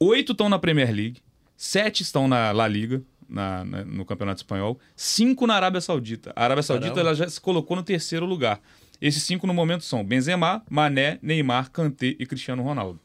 [0.00, 1.20] Oito estão na Premier League,
[1.56, 3.00] sete estão na La Liga,
[3.30, 6.32] na, na, no Campeonato Espanhol, cinco na Arábia Saudita.
[6.34, 8.60] A Arábia Saudita ela já se colocou no terceiro lugar.
[9.00, 13.00] Esses cinco no momento são Benzema, Mané, Neymar, Kanté e Cristiano Ronaldo.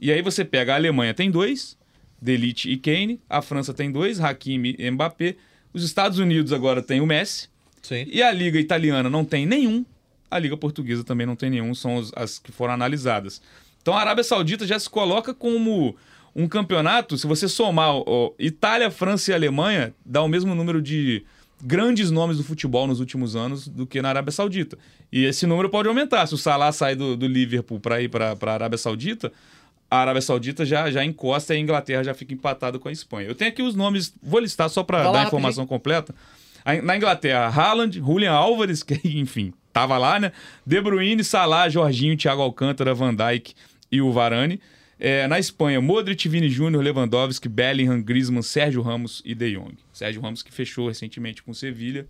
[0.00, 1.78] E aí você pega a Alemanha tem dois,
[2.20, 5.36] Delite e Kane, a França tem dois, Hakimi e Mbappé,
[5.72, 7.48] os Estados Unidos agora tem o Messi,
[7.80, 8.04] Sim.
[8.06, 9.84] e a Liga Italiana não tem nenhum,
[10.30, 13.40] a Liga Portuguesa também não tem nenhum, são as que foram analisadas.
[13.80, 15.96] Então a Arábia Saudita já se coloca como
[16.34, 21.24] um campeonato, se você somar ó, Itália, França e Alemanha, dá o mesmo número de
[21.62, 24.76] grandes nomes do futebol nos últimos anos do que na Arábia Saudita.
[25.12, 26.26] E esse número pode aumentar.
[26.26, 29.32] Se o Salah sai do, do Liverpool para ir para a Arábia Saudita,
[29.90, 33.28] a Arábia Saudita já, já encosta e a Inglaterra já fica empatada com a Espanha.
[33.28, 36.14] Eu tenho aqui os nomes, vou listar só para dar a informação completa.
[36.82, 40.32] Na Inglaterra, Haaland, Julian Álvares, que enfim, tava lá, né?
[40.66, 43.54] De Bruyne, Salah, Jorginho, Thiago Alcântara, Van Dijk
[43.90, 44.60] e o Varane.
[45.04, 49.76] É, na Espanha, Modric, Vini Júnior, Lewandowski, Bellingham, Griezmann, Sérgio Ramos e De Jong.
[49.92, 52.06] Sérgio Ramos que fechou recentemente com o Sevilha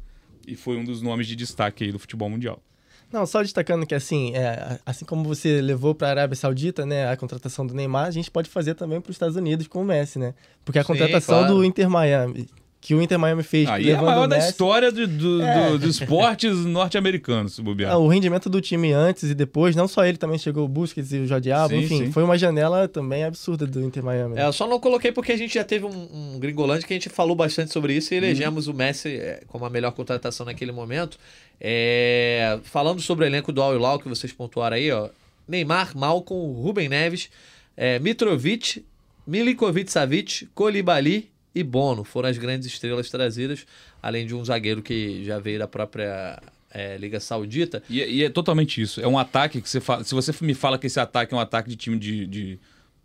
[0.46, 2.62] e foi um dos nomes de destaque aí do futebol mundial.
[3.10, 7.10] Não, só destacando que assim, é, assim como você levou para a Arábia Saudita, né,
[7.10, 9.84] a contratação do Neymar, a gente pode fazer também para os Estados Unidos com o
[9.86, 10.34] Messi, né?
[10.62, 11.54] Porque a contratação Sim, claro.
[11.54, 12.46] do Inter Miami,
[12.82, 13.68] que o Inter Miami fez.
[13.68, 15.70] Aí é a maior da história do, do, é.
[15.70, 17.92] do, dos esportes norte-americanos, se bobear.
[17.92, 21.12] Ah, o rendimento do time antes e depois, não só ele, também chegou o Busquets
[21.12, 22.12] e o Jordi Alba, enfim, sim.
[22.12, 24.36] foi uma janela também absurda do Inter Miami.
[24.36, 26.96] É, eu só não coloquei porque a gente já teve um, um Gringolândia que a
[26.96, 28.74] gente falou bastante sobre isso e elegemos uhum.
[28.74, 31.16] o Messi é, como a melhor contratação naquele momento.
[31.60, 35.08] É, falando sobre o elenco do Al Hilal que vocês pontuaram aí, ó,
[35.46, 37.30] Neymar, Malcom, Rubem Neves,
[37.76, 38.84] É, Mitrovic,
[39.24, 43.66] Milinkovic Savic, Kolibali e Bono foram as grandes estrelas trazidas,
[44.02, 47.82] além de um zagueiro que já veio da própria é, Liga Saudita.
[47.88, 49.00] E, e, é totalmente isso.
[49.00, 50.04] É um ataque que você fala.
[50.04, 52.58] Se você me fala que esse ataque é um ataque de time de, de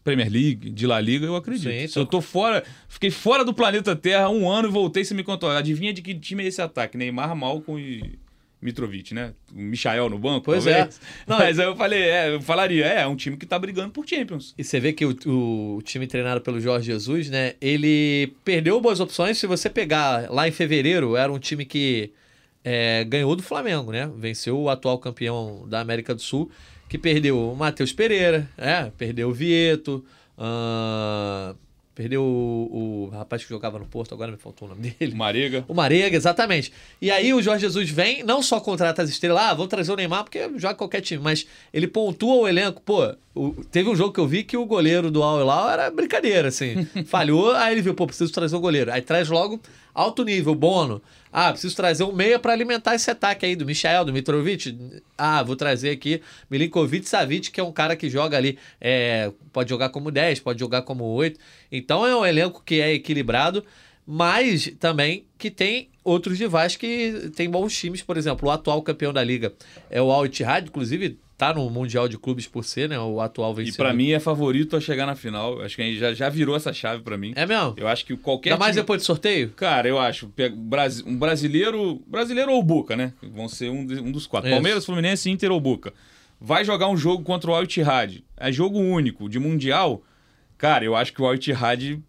[0.03, 1.69] Premier League, de La Liga, eu acredito.
[1.69, 5.13] Sim, Se eu tô fora, fiquei fora do planeta Terra um ano e voltei, você
[5.13, 5.49] me contou.
[5.49, 6.97] Adivinha de que time é esse ataque?
[6.97, 8.17] Neymar, Malcom e
[8.61, 9.33] Mitrovic, né?
[9.53, 10.73] O Michael no banco, pois é.
[10.73, 10.97] talvez.
[10.97, 11.23] é.
[11.27, 13.91] Não, Mas aí eu falei, é, eu falaria, é, é um time que tá brigando
[13.91, 14.53] por Champions.
[14.57, 17.53] E você vê que o, o, time treinado pelo Jorge Jesus, né?
[17.61, 19.37] Ele perdeu boas opções.
[19.37, 22.11] Se você pegar lá em fevereiro, era um time que
[22.63, 24.09] é, ganhou do Flamengo, né?
[24.17, 26.51] Venceu o atual campeão da América do Sul,
[26.89, 30.03] que perdeu o Matheus Pereira, é, perdeu o Vieto,
[30.37, 31.55] uh,
[31.97, 35.13] Perdeu o, o, rapaz que jogava no Porto, agora me faltou o nome dele.
[35.13, 35.65] O Marega.
[35.67, 36.71] O Marega, exatamente.
[37.01, 39.95] E aí o Jorge Jesus vem, não só contrata as estrelas, ah, vou trazer o
[39.95, 42.83] Neymar porque joga qualquer time, mas ele pontua o elenco.
[42.83, 46.49] Pô, o, teve um jogo que eu vi que o goleiro do Al era brincadeira,
[46.49, 46.85] assim.
[47.07, 48.93] Falhou, aí ele viu, pô, preciso trazer o goleiro.
[48.93, 49.59] Aí traz logo
[49.91, 51.01] alto nível, Bono.
[51.31, 55.01] Ah, preciso trazer um meia para alimentar esse ataque aí do Michael, do Mitrovic.
[55.17, 59.69] Ah, vou trazer aqui Milinkovic Savic, que é um cara que joga ali, é, pode
[59.69, 61.39] jogar como 10, pode jogar como 8.
[61.71, 63.63] Então é um elenco que é equilibrado,
[64.05, 68.01] mas também que tem outros rivais que tem bons times.
[68.01, 69.53] Por exemplo, o atual campeão da liga
[69.89, 72.99] é o Al Ittihad, inclusive tá no Mundial de Clubes por ser, né?
[72.99, 73.75] O atual vencedor.
[73.75, 75.61] E para mim é favorito a chegar na final.
[75.61, 77.33] Acho que a gente já, já virou essa chave para mim.
[77.35, 77.75] É mesmo?
[77.77, 78.53] Eu acho que qualquer.
[78.53, 79.51] Ainda mais depois do sorteio?
[79.51, 80.31] Cara, eu acho.
[81.05, 82.01] Um brasileiro.
[82.07, 83.13] Brasileiro ou Buca, né?
[83.21, 84.49] Vão ser um, um dos quatro.
[84.49, 84.55] Isso.
[84.55, 85.93] Palmeiras, Fluminense, Inter ou Buca.
[86.41, 88.23] Vai jogar um jogo contra o Al Ittihad.
[88.35, 90.01] É jogo único, de Mundial.
[90.57, 92.01] Cara, eu acho que o Al Ittihad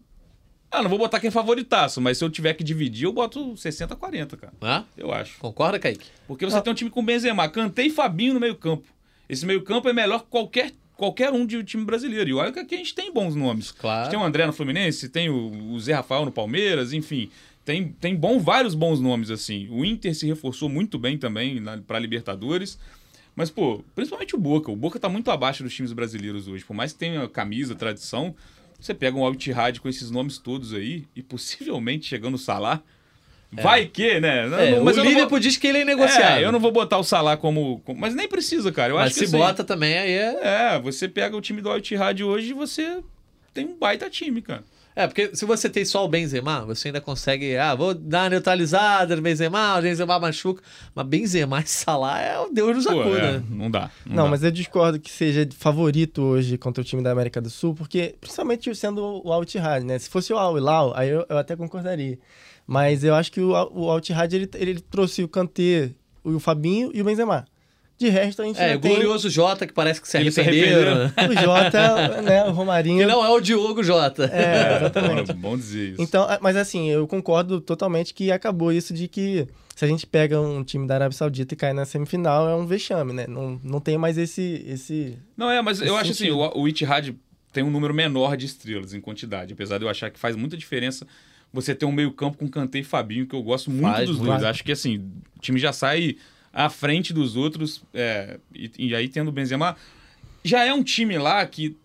[0.70, 3.56] ah, não vou botar quem é favoritaço, mas se eu tiver que dividir, eu boto
[3.56, 4.52] 60 40, cara.
[4.60, 4.84] Ah?
[4.98, 5.38] Eu acho.
[5.38, 6.06] Concorda, Kaique?
[6.26, 6.60] Porque você ah.
[6.60, 8.86] tem um time com Benzema, Cantei e Fabinho no meio campo.
[9.28, 12.30] Esse meio-campo é melhor que qualquer, qualquer um de time brasileiro.
[12.30, 13.70] E olha que aqui a gente tem bons nomes.
[13.70, 14.00] Claro.
[14.00, 17.30] A gente tem o André no Fluminense, tem o, Zé Rafael no Palmeiras, enfim.
[17.64, 19.68] Tem, tem bom, vários bons nomes, assim.
[19.70, 22.78] O Inter se reforçou muito bem também para Libertadores.
[23.36, 24.72] Mas, pô, principalmente o Boca.
[24.72, 26.64] O Boca tá muito abaixo dos times brasileiros hoje.
[26.64, 28.34] Por mais que tenha camisa, tradição,
[28.80, 32.82] você pega um Al-Ittihad com esses nomes todos aí e possivelmente chegando o Salah
[33.56, 33.62] é.
[33.62, 34.46] Vai que, né?
[34.74, 35.40] É, mas o Liverpool vou...
[35.40, 36.37] diz que ele é negociável.
[36.37, 37.98] É, eu não vou botar o Salah como, como...
[37.98, 38.92] Mas nem precisa, cara.
[38.92, 40.38] Eu mas acho se que, assim, bota também, aí é...
[40.74, 43.02] É, você pega o time do Al Ittihad hoje e você
[43.54, 44.62] tem um baita time, cara.
[44.98, 48.30] É, porque se você tem só o Benzema, você ainda consegue, ah, vou dar uma
[48.30, 50.61] neutralizada no Benzema, o Benzema machuca.
[50.92, 53.18] Mas Benzema e Salah é o Deus nos acuda.
[53.18, 53.90] É, não dá.
[54.04, 54.30] Não, não dá.
[54.30, 58.16] mas eu discordo que seja favorito hoje contra o time da América do Sul, porque
[58.20, 60.00] principalmente sendo o Al Ittihad, né?
[60.00, 62.18] Se fosse o Al Hilal, aí eu, eu até concordaria.
[62.68, 67.00] Mas eu acho que o, o Al-Ittihad, ele, ele trouxe o Kanté, o Fabinho e
[67.00, 67.46] o Benzema.
[67.96, 70.94] De resto, a gente É, o glorioso Jota, que parece que se arrependeu.
[70.94, 71.12] Né?
[71.31, 72.98] O Jota, né, o Romarinho...
[72.98, 74.26] Que não é o Diogo Jota.
[74.26, 75.33] É, exatamente.
[75.33, 76.02] bom, bom dizer isso.
[76.02, 80.38] Então, mas assim, eu concordo totalmente que acabou isso de que se a gente pega
[80.38, 83.26] um time da Arábia Saudita e cai na semifinal, é um vexame, né?
[83.26, 84.62] Não, não tem mais esse...
[84.68, 87.16] esse não, é, mas eu acho assim, o, o Itihad
[87.50, 90.54] tem um número menor de estrelas em quantidade, apesar de eu achar que faz muita
[90.54, 91.07] diferença
[91.52, 94.44] você ter um meio-campo com Kanté e Fabinho, que eu gosto muito Faz, dos dois.
[94.44, 94.98] Acho que assim,
[95.37, 96.16] o time já sai
[96.52, 97.82] à frente dos outros.
[97.94, 99.76] É, e, e, aí tendo o Benzema.
[100.44, 101.76] Já é um time lá que.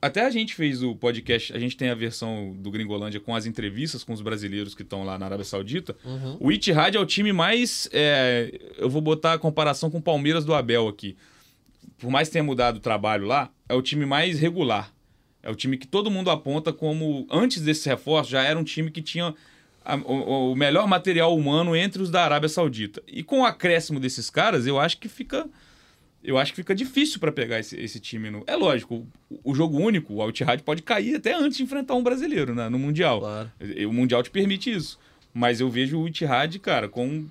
[0.00, 3.46] Até a gente fez o podcast, a gente tem a versão do Gringolândia com as
[3.46, 5.94] entrevistas com os brasileiros que estão lá na Arábia Saudita.
[6.04, 6.38] Uhum.
[6.40, 7.88] O Itihad é o time mais.
[7.92, 11.16] É, eu vou botar a comparação com o Palmeiras do Abel aqui.
[11.98, 14.92] Por mais que tenha mudado o trabalho lá, é o time mais regular.
[15.42, 18.90] É o time que todo mundo aponta como, antes desse reforço, já era um time
[18.90, 19.34] que tinha
[19.84, 23.02] a, o, o, melhor material humano entre os da Arábia Saudita.
[23.06, 25.48] E com o acréscimo desses caras, eu acho que fica.
[26.22, 28.30] Eu acho que fica difícil para pegar esse, esse, time.
[28.30, 28.44] No...
[28.46, 32.02] É lógico, o, o jogo único, o Al-Ittihad pode cair até antes de enfrentar um
[32.02, 33.18] brasileiro né, no Mundial.
[33.18, 33.50] Claro.
[33.88, 35.00] O Mundial te permite isso.
[35.34, 37.26] Mas eu vejo o Ittihad, cara, com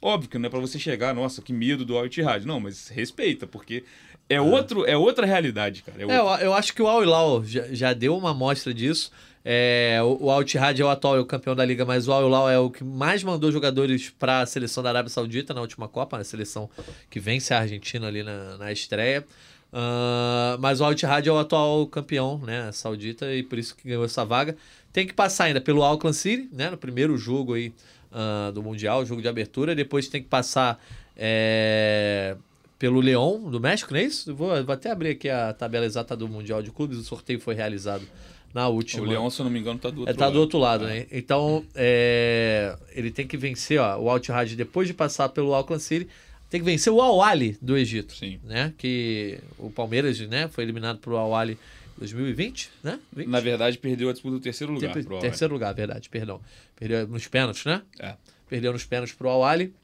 [0.00, 2.44] Óbvio que não é para você chegar, nossa, que medo do Al Ittihad.
[2.44, 3.82] Não, mas respeita, porque
[4.28, 5.98] é, outro, é outra realidade, cara.
[6.00, 9.10] É, é eu, eu, acho que o Al Hilal já, já deu uma amostra disso.
[9.44, 12.12] É, o, o Al Ittihad é o atual é o campeão da liga, mas o
[12.12, 15.60] Al Hilal é o que mais mandou jogadores para a seleção da Arábia Saudita na
[15.60, 16.68] última Copa, a seleção
[17.08, 19.24] que vence a Argentina ali na, na estreia.
[19.72, 23.86] Uh, mas o Al Ittihad é o atual campeão, né, saudita, e por isso que
[23.86, 24.56] ganhou essa vaga.
[24.92, 27.72] Tem que passar ainda pelo Auckland City, né, no primeiro jogo aí
[28.10, 29.74] uh, do Mundial, jogo de abertura.
[29.74, 30.82] Depois tem que passar
[31.16, 32.36] é,
[32.78, 34.34] pelo Leão do México, não é isso?
[34.34, 36.98] Vou, vou, até abrir aqui a tabela exata do Mundial de Clubes.
[36.98, 38.06] O sorteio foi realizado
[38.52, 39.02] na última.
[39.02, 40.34] O Leão, se eu não me engano, está do outro é, tá lado.
[40.34, 40.88] do outro lado, é.
[40.88, 41.06] né?
[41.10, 45.82] Então, é, ele tem que vencer ó, o Al Ittihad depois de passar pelo Auckland
[45.82, 46.08] City.
[46.48, 48.38] Tem que vencer o Al-Ali do Egito, Sim.
[48.44, 48.72] né?
[48.78, 51.58] Que o Palmeiras, né, foi eliminado pro Al-Ali
[51.98, 53.00] 2020, né?
[53.14, 53.28] 20?
[53.28, 54.92] Na verdade, perdeu a disputa do terceiro lugar.
[54.92, 56.40] Ter- terceiro lugar, verdade, perdão.
[56.76, 57.82] Perdeu nos pênaltis, né?
[57.98, 58.14] É.
[58.48, 59.74] Perdeu nos pênaltis pro Al-Ali.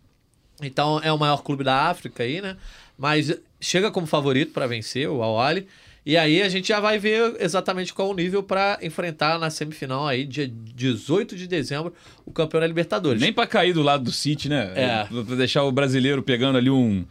[0.63, 2.57] Então é o maior clube da África aí, né?
[2.97, 5.67] Mas chega como favorito para vencer o Al-Ali.
[6.05, 10.07] E aí a gente já vai ver exatamente qual o nível para enfrentar na semifinal
[10.09, 11.95] aí, dia 18 de dezembro,
[12.27, 13.21] o campeão da Libertadores.
[13.21, 14.73] Nem pra cair do lado do City, né?
[14.75, 15.05] É.
[15.05, 17.05] Pra deixar o brasileiro pegando ali um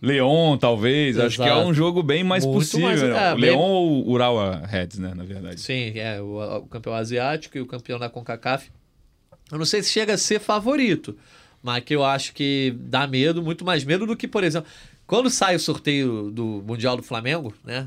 [0.00, 1.16] Leon, talvez.
[1.20, 1.68] Acho que é Exato.
[1.68, 2.86] um jogo bem mais Muito possível.
[2.88, 3.28] mais- né?
[3.28, 5.12] é, o bem- Leon ou o Urawa Reds, né?
[5.14, 5.60] Na verdade.
[5.60, 8.70] Sim, é o, o campeão asiático e o campeão da CONCACAF.
[9.52, 11.16] Eu não sei se chega a ser favorito,
[11.62, 14.68] mas que eu acho que dá medo, muito mais medo do que, por exemplo,
[15.06, 17.86] quando sai o sorteio do Mundial do Flamengo, né,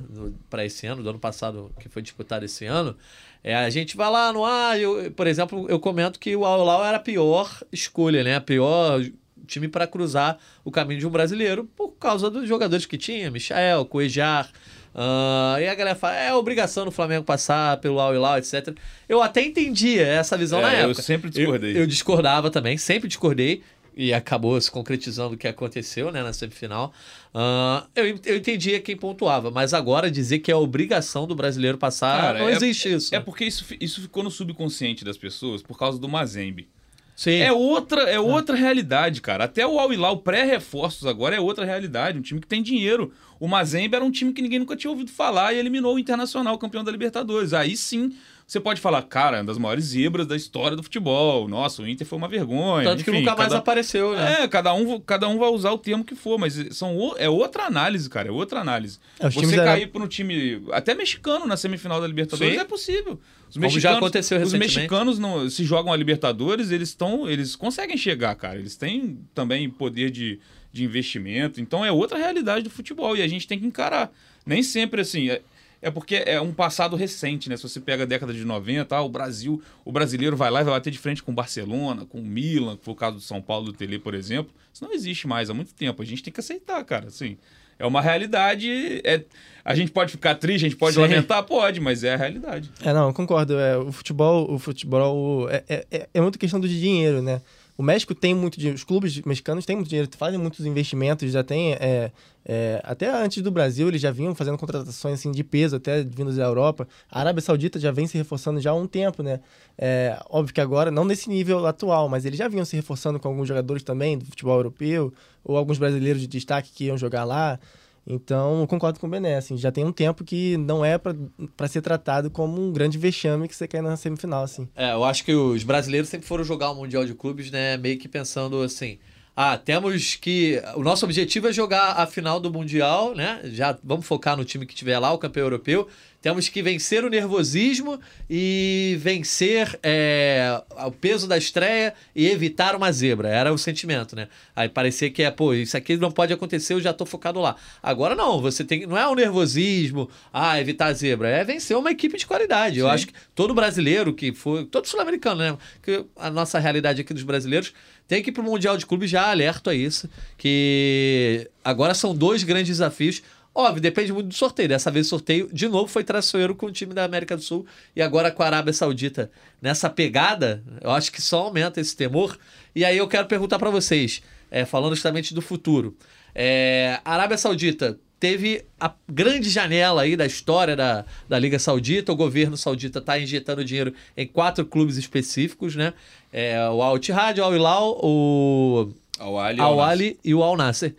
[0.49, 2.95] para esse ano, do ano passado que foi disputado esse ano,
[3.43, 6.85] é, a gente vai lá no ar, eu, por exemplo, eu comento que o Al-Hilal
[6.85, 9.01] era a pior escolha, né, a pior
[9.45, 13.85] time para cruzar o caminho de um brasileiro por causa dos jogadores que tinha, Michael,
[13.85, 14.51] Cuejar,
[14.95, 18.69] ah, e a galera fala, é obrigação do Flamengo passar pelo Al Hilal, etc.
[19.09, 21.01] Eu até entendia essa visão É, na eu época.
[21.01, 21.71] sempre discordei.
[21.75, 23.61] Eu, eu discordava também, sempre discordei.
[23.97, 26.91] E acabou se concretizando o que aconteceu né, na semifinal.
[27.33, 32.19] Ah, eu, eu entendia quem pontuava, mas agora dizer que é obrigação do brasileiro passar,
[32.19, 33.15] Cara, não é- existe isso.
[33.15, 36.67] É porque isso, isso ficou no subconsciente das pessoas por causa do Mazembe.
[37.15, 37.37] Sim.
[37.37, 39.45] É outra, é outra realidade, cara.
[39.45, 42.19] Até o Al Hilal pré-reforços agora é outra realidade.
[42.19, 43.13] Um time que tem dinheiro.
[43.39, 46.57] O Mazembe era um time que ninguém nunca tinha ouvido falar e eliminou o Internacional,
[46.57, 47.53] campeão da Libertadores.
[47.53, 48.13] Aí sim,
[48.47, 51.47] você pode falar, cara, é uma das maiores zebras da história do futebol.
[51.47, 52.83] Nossa, o Inter foi uma vergonha.
[52.87, 54.43] Tanto que Enfim, nunca mais cada- apareceu, né?
[54.43, 57.27] É, cada um, cada um vai usar o termo que for, mas são, o- é
[57.27, 58.99] outra análise, cara, é outra análise.
[59.19, 62.59] É, os Você cair para um time, até mexicano na semifinal da Libertadores Sim.
[62.59, 63.19] é possível.
[63.49, 67.97] Os Como já aconteceu Os mexicanos não, se jogam a Libertadores, eles estão, eles conseguem
[67.97, 68.59] chegar, cara.
[68.59, 70.39] Eles têm também poder de,
[70.71, 71.59] de investimento.
[71.61, 74.11] Então é outra realidade do futebol e a gente tem que encarar.
[74.45, 75.29] Nem sempre assim.
[75.29, 75.41] É,
[75.85, 77.55] é porque é um passado recente, né?
[77.55, 80.63] Se você pega a década de 90, ah, o Brasil, o brasileiro vai lá e
[80.63, 83.21] vai bater de frente com o Barcelona, com o Milan, que foi o caso do
[83.21, 84.51] São Paulo do Tele, por exemplo.
[84.73, 86.01] Isso não existe mais há muito tempo.
[86.01, 87.05] A gente tem que aceitar, cara.
[87.07, 87.37] Assim,
[87.77, 88.99] é uma realidade.
[89.03, 89.23] É,
[89.63, 91.01] a gente pode ficar triste, a gente pode Sim.
[91.01, 92.71] lamentar, pode, mas é a realidade.
[92.81, 93.59] É, não, eu concordo.
[93.59, 97.41] É, o futebol, o futebol é, é, é- é muito questão do dinheiro, né?
[97.77, 101.43] O México tem muito dinheiro, os clubes mexicanos têm muito dinheiro, fazem muitos investimentos, já
[101.43, 101.73] tem.
[101.73, 102.11] é,
[102.47, 106.35] é, até antes do Brasil, eles já vinham fazendo contratações assim, de peso, até vindos
[106.35, 106.87] da Europa.
[107.09, 109.39] A Arábia Saudita já vem se reforçando já há um tempo, né?
[109.75, 113.27] É, óbvio que agora, não nesse nível atual, mas eles já vinham se reforçando com
[113.27, 115.11] alguns jogadores também do futebol europeu,
[115.43, 117.59] ou alguns brasileiros de destaque que iam jogar lá.
[118.07, 121.81] Então, concordo com o Bené, assim, já tem um tempo que não é para ser
[121.81, 124.67] tratado como um grande vexame que você cai na semifinal, assim.
[124.75, 127.77] É, eu acho que os brasileiros sempre foram jogar o Mundial de Clubes, né?
[127.77, 128.99] Meio que pensando assim.
[129.35, 130.61] Ah, temos que.
[130.75, 133.41] O nosso objetivo é jogar a final do Mundial, né?
[133.45, 135.89] Já vamos focar no time que tiver lá, o campeão europeu.
[136.21, 142.91] Temos que vencer o nervosismo e vencer é, o peso da estreia e evitar uma
[142.91, 143.27] zebra.
[143.27, 144.27] Era o sentimento, né?
[144.55, 147.55] Aí parecia que é, pô, isso aqui não pode acontecer, eu já tô focado lá.
[147.83, 148.87] Agora não, você tem.
[148.87, 151.29] Não é o nervosismo, ah, evitar a zebra.
[151.29, 152.79] É vencer uma equipe de qualidade.
[152.79, 152.93] Eu Sim.
[152.93, 154.65] acho que todo brasileiro que foi.
[154.65, 155.57] Todo sul-americano, né?
[155.83, 157.71] Que a nossa realidade aqui dos brasileiros
[158.07, 160.09] tem que ir pro Mundial de Clubes já alerto a isso.
[160.37, 163.21] Que agora são dois grandes desafios.
[163.53, 164.67] Óbvio, depende muito do sorteio.
[164.69, 167.65] Dessa vez o sorteio, de novo, foi traiçoeiro com o time da América do Sul
[167.95, 169.31] e agora com a Arábia Saudita.
[169.61, 172.37] Nessa pegada, eu acho que só aumenta esse temor.
[172.75, 175.95] E aí eu quero perguntar para vocês, é, falando justamente do futuro.
[176.33, 182.11] É, Arábia Saudita teve a grande janela aí da história da, da Liga Saudita.
[182.11, 185.93] O governo saudita está injetando dinheiro em quatro clubes específicos, né?
[186.33, 190.57] É, o Al Ittihad, o Al Hilal, o Ao Ali, Al Ali e o Al
[190.57, 190.95] Nasser.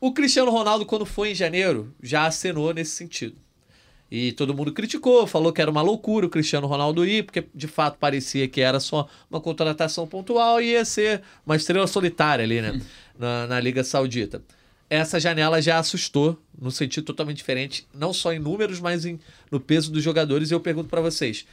[0.00, 3.34] O Cristiano Ronaldo, quando foi em janeiro, já acenou nesse sentido.
[4.08, 7.66] E todo mundo criticou, falou que era uma loucura o Cristiano Ronaldo ir, porque de
[7.66, 12.62] fato parecia que era só uma contratação pontual e ia ser uma estrela solitária ali,
[12.62, 12.80] né?
[13.18, 14.40] na, na Liga Saudita.
[14.90, 19.60] Essa janela já assustou, num sentido totalmente diferente, não só em números, mas em, no
[19.60, 20.50] peso dos jogadores.
[20.50, 21.46] E eu pergunto para vocês: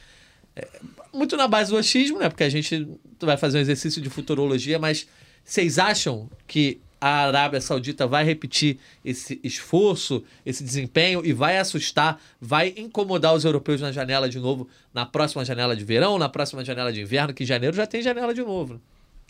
[0.56, 0.66] é,
[1.12, 2.28] muito na base do achismo, né?
[2.28, 2.88] Porque a gente
[3.20, 5.06] vai fazer um exercício de futurologia, mas
[5.44, 12.20] vocês acham que a Arábia Saudita vai repetir esse esforço, esse desempenho e vai assustar,
[12.40, 16.64] vai incomodar os europeus na janela de novo, na próxima janela de verão, na próxima
[16.64, 18.80] janela de inverno, que em janeiro já tem janela de novo.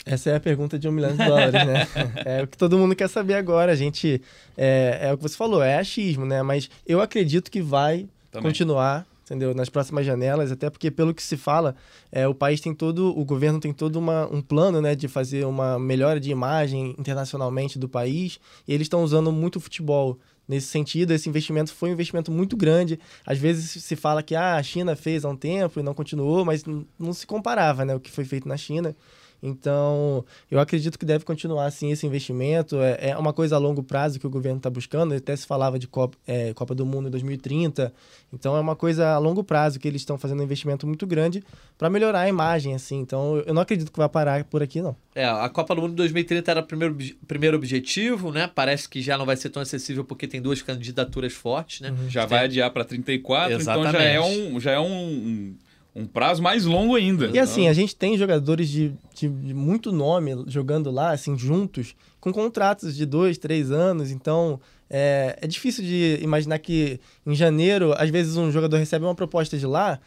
[0.05, 1.89] Essa é a pergunta de um milhão de dólares, né?
[2.25, 3.73] é o que todo mundo quer saber agora.
[3.73, 4.23] A gente.
[4.57, 6.43] É, é o que você falou, é achismo, né?
[6.43, 8.51] Mas eu acredito que vai Também.
[8.51, 9.55] continuar entendeu?
[9.55, 11.77] Nas próximas janelas, até porque pelo que se fala,
[12.11, 15.45] é, o país tem todo, o governo tem todo uma, um plano, né, de fazer
[15.45, 20.69] uma melhora de imagem internacionalmente do país, e eles estão usando muito o futebol nesse
[20.69, 21.13] sentido.
[21.13, 22.99] Esse investimento foi um investimento muito grande.
[23.27, 26.45] Às vezes se fala que ah, a China fez há um tempo e não continuou,
[26.45, 26.65] mas
[26.99, 28.97] não se comparava, né, o que foi feito na China.
[29.43, 32.81] Então, eu acredito que deve continuar assim esse investimento.
[32.81, 35.15] É, é uma coisa a longo prazo que o governo está buscando.
[35.15, 37.93] Até se falava de Copa, é, Copa do Mundo em 2030.
[38.33, 41.43] Então, é uma coisa a longo prazo que eles estão fazendo um investimento muito grande
[41.77, 42.75] para melhorar a imagem.
[42.75, 42.99] assim.
[42.99, 44.97] Então, eu não acredito que vai parar por aqui, não.
[45.15, 46.97] É, a Copa do Mundo 2030 era o primeiro,
[47.27, 48.51] primeiro objetivo, né?
[48.53, 51.91] Parece que já não vai ser tão acessível porque tem duas candidaturas fortes, né?
[51.91, 52.11] Uhum.
[52.11, 52.31] Já tem...
[52.31, 53.89] vai adiar para 34, Exatamente.
[53.89, 55.55] então já é um, já é um
[55.99, 57.27] um prazo mais longo ainda.
[57.27, 61.95] E assim, a gente tem jogadores de, de, de, muito nome jogando lá, assim, juntos,
[62.21, 64.11] com contratos de dois, três anos.
[64.11, 69.15] Então, é, é difícil de imaginar que em janeiro, às vezes, um jogador recebe uma
[69.15, 69.99] proposta de lá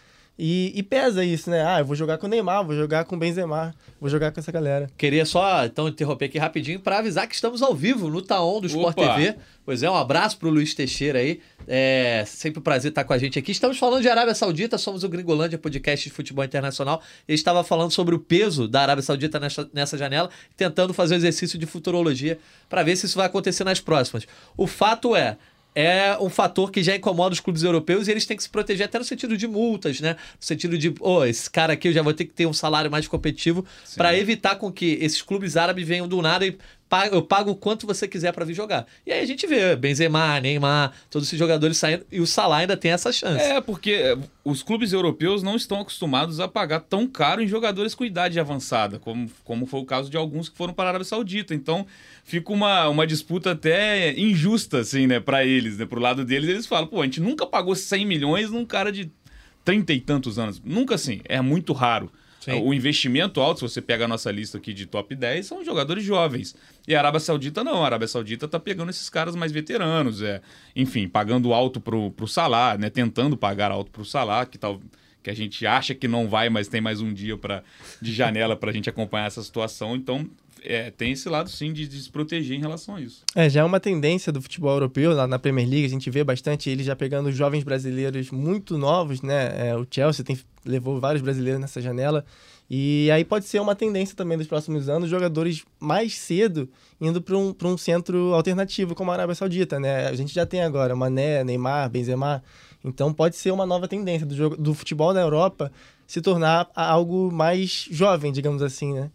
[0.43, 1.63] e, e, pesa isso, né?
[1.63, 4.39] Ah, eu vou jogar com o Neymar, vou jogar com o Benzema, vou jogar com
[4.39, 4.89] essa galera.
[4.97, 8.65] Queria só, então, interromper aqui rapidinho para avisar que estamos ao vivo no Taon do
[8.65, 9.13] Sport Opa.
[9.13, 9.35] TV.
[9.63, 11.39] Pois é, um abraço pro Luiz Teixeira aí.
[11.67, 13.51] É sempre um prazer estar com a gente aqui.
[13.51, 17.03] Estamos falando de Arábia Saudita, somos o Gringolândia, podcast de futebol internacional.
[17.27, 21.17] Ele estava falando sobre o peso da Arábia Saudita nessa, nessa janela, tentando fazer um
[21.17, 24.25] exercício de futurologia para ver se isso vai acontecer nas próximas.
[24.57, 25.37] O fato é,
[25.73, 28.85] é um fator que já incomoda os clubes europeus e eles têm que se proteger
[28.85, 30.13] até no sentido de multas, né?
[30.13, 32.91] No sentido de, oh, esse cara aqui eu já vou ter que ter um salário
[32.91, 36.57] mais competitivo para evitar com que esses clubes árabes venham do nada e
[37.11, 38.85] eu pago o quanto você quiser para vir jogar.
[39.05, 42.75] E aí a gente vê Benzema, Neymar, todos esses jogadores saindo e o Salah ainda
[42.75, 43.43] tem essa chance.
[43.43, 47.95] É, porque eh, os clubes europeus não estão acostumados a pagar tão caro em jogadores
[47.95, 51.05] com idade avançada, como, como foi o caso de alguns que foram para a Arábia
[51.05, 51.55] Saudita.
[51.55, 51.85] Então,
[52.23, 55.85] fica uma, uma disputa até injusta, assim, né, para eles, né?
[55.85, 59.11] Pro lado deles, eles falam, pô, a gente nunca pagou 100 milhões num cara de
[59.63, 60.61] trinta e tantos anos.
[60.63, 62.11] Nunca assim, é muito raro.
[62.41, 62.53] Sim.
[62.63, 66.03] O investimento alto, se você pega a nossa lista aqui de top 10, são jogadores
[66.03, 66.55] jovens.
[66.87, 67.83] E a Arábia Saudita não.
[67.83, 70.23] A Arábia Saudita tá pegando esses caras mais veteranos.
[70.23, 70.41] É,
[70.75, 72.89] enfim, pagando alto pro, pro Salah, né?
[72.89, 74.81] Tentando pagar alto pro Salah, que tal
[75.23, 77.63] que a gente acha que não vai, mas tem mais um dia para
[78.01, 79.95] de janela para a gente acompanhar essa situação.
[79.95, 80.27] Então,
[80.63, 83.23] é, tem esse lado sim de, de, se proteger em relação a isso.
[83.35, 86.23] É, já é uma tendência do futebol europeu, lá na Premier League, a gente vê
[86.23, 89.69] bastante ele já pegando jovens brasileiros muito novos, né?
[89.69, 92.25] É, o Chelsea tem levou vários brasileiros nessa janela.
[92.69, 96.69] E aí pode ser uma tendência também dos próximos anos, jogadores mais cedo
[97.01, 100.07] indo para um, um centro alternativo como a Arábia Saudita, né?
[100.07, 102.41] A gente já tem agora Mané, Neymar, Benzema.
[102.83, 105.71] Então pode ser uma nova tendência do, jogo, do futebol na Europa
[106.07, 109.11] se tornar algo mais jovem, digamos assim, né?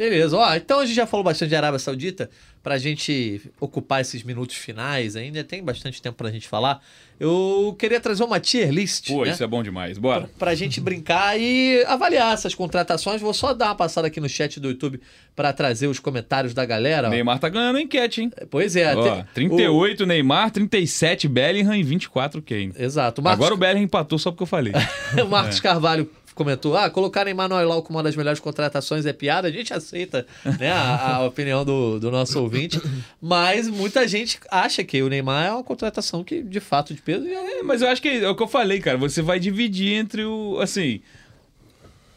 [0.00, 2.30] Beleza, ó, então a gente já falou bastante de Arábia Saudita,
[2.62, 6.82] para a gente ocupar esses minutos finais, ainda tem bastante tempo para a gente falar.
[7.18, 9.08] Eu queria trazer uma tier list.
[9.08, 9.30] Pô, né?
[9.30, 10.30] isso é bom demais, bora.
[10.38, 13.20] Para a gente brincar e avaliar essas contratações.
[13.20, 15.00] Vou só dar uma passada aqui no chat do YouTube
[15.36, 17.08] para trazer os comentários da galera.
[17.08, 17.10] Ó.
[17.10, 18.32] Neymar tá ganhando a enquete, hein?
[18.50, 18.96] Pois é.
[18.96, 19.48] Ó, tem...
[19.50, 20.06] 38 o...
[20.06, 22.72] Neymar, 37 Bellingham e 24 Kane.
[22.78, 23.20] Exato.
[23.20, 23.38] Marcos...
[23.38, 24.72] Agora o Bellingham empatou só porque eu falei.
[25.22, 25.62] o Marcos é.
[25.62, 26.10] Carvalho
[26.40, 29.74] comentou, ah, colocar Neymar no Al como uma das melhores contratações é piada, a gente
[29.74, 30.26] aceita
[30.58, 32.80] né, a, a opinião do, do nosso ouvinte,
[33.20, 37.26] mas muita gente acha que o Neymar é uma contratação que, de fato, de peso...
[37.26, 40.24] É, mas eu acho que é o que eu falei, cara, você vai dividir entre
[40.24, 41.02] o, assim...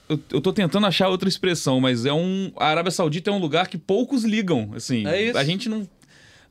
[0.07, 2.49] Eu, eu tô tentando achar outra expressão, mas é um...
[2.55, 5.05] A Arábia Saudita é um lugar que poucos ligam, assim.
[5.05, 5.37] É isso.
[5.37, 5.85] A gente não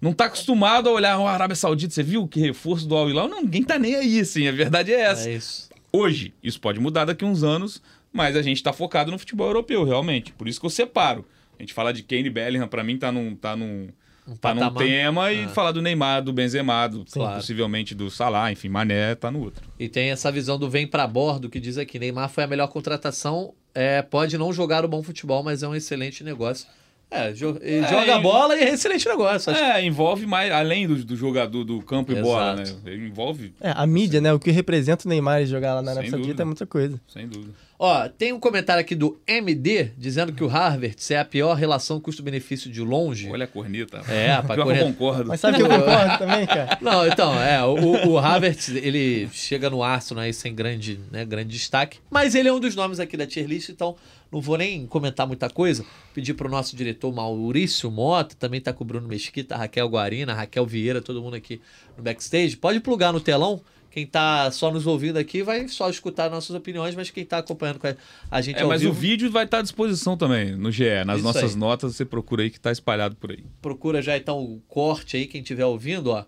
[0.01, 3.29] não tá acostumado a olhar a Arábia Saudita, você viu que reforço do Al Hilal?
[3.29, 5.29] Não, ninguém tá nem aí, assim, a verdade é essa.
[5.29, 6.33] É isso hoje.
[6.42, 9.85] Isso pode mudar daqui a uns anos, mas a gente está focado no futebol europeu,
[9.85, 10.33] realmente.
[10.33, 11.24] Por isso que eu separo.
[11.59, 13.88] A gente fala de Kane Bellingham, para mim, tá num, tá num,
[14.26, 15.33] um tá num tema ah.
[15.33, 17.37] e falar do Neymar, do Benzema, do, claro.
[17.37, 19.64] possivelmente do Salah, enfim, Mané tá no outro.
[19.78, 22.68] E tem essa visão do vem para bordo que diz aqui, Neymar foi a melhor
[22.68, 26.66] contratação, é, pode não jogar o bom futebol, mas é um excelente negócio.
[27.12, 29.53] É, é, joga bola e é excelente negócio.
[29.53, 29.62] Acho.
[29.62, 32.27] É, envolve mais, além do, do jogador do campo Exato.
[32.27, 32.64] e bola, né?
[32.94, 33.55] envolve.
[33.61, 34.33] É, a mídia, né?
[34.33, 36.98] O que representa o Neymar jogar lá na Arábia Saudita é muita coisa.
[37.07, 37.53] Sem dúvida.
[37.85, 41.98] Ó, tem um comentário aqui do MD dizendo que o Harvard é a pior relação
[41.98, 43.29] custo-benefício de longe.
[43.29, 44.01] Olha a corneta.
[44.09, 44.55] É, rapaz.
[44.55, 44.87] Pior corneta.
[44.87, 45.25] eu concordo.
[45.27, 46.79] Mas sabe que eu concordo também, cara?
[46.81, 51.51] Não, então, é, o, o Harvard, ele chega no Arsenal aí sem grande, né, grande
[51.51, 53.97] destaque, mas ele é um dos nomes aqui da tier list, então
[54.33, 55.85] não vou nem comentar muita coisa.
[56.14, 60.33] Pedir para o nosso diretor Maurício Mota, também está com o Bruno Mesquita, Raquel Guarina,
[60.33, 61.61] Raquel Vieira, todo mundo aqui
[61.97, 62.57] no backstage.
[62.57, 63.61] Pode plugar no telão.
[63.91, 67.78] Quem está só nos ouvindo aqui vai só escutar nossas opiniões, mas quem está acompanhando
[67.78, 67.95] com
[68.30, 68.91] a gente é, mas vivo...
[68.91, 71.05] o vídeo vai estar tá à disposição também no GE.
[71.05, 71.59] Nas Isso nossas aí.
[71.59, 73.45] notas você procura aí que está espalhado por aí.
[73.61, 76.24] Procura já então o corte aí, quem estiver ouvindo, ó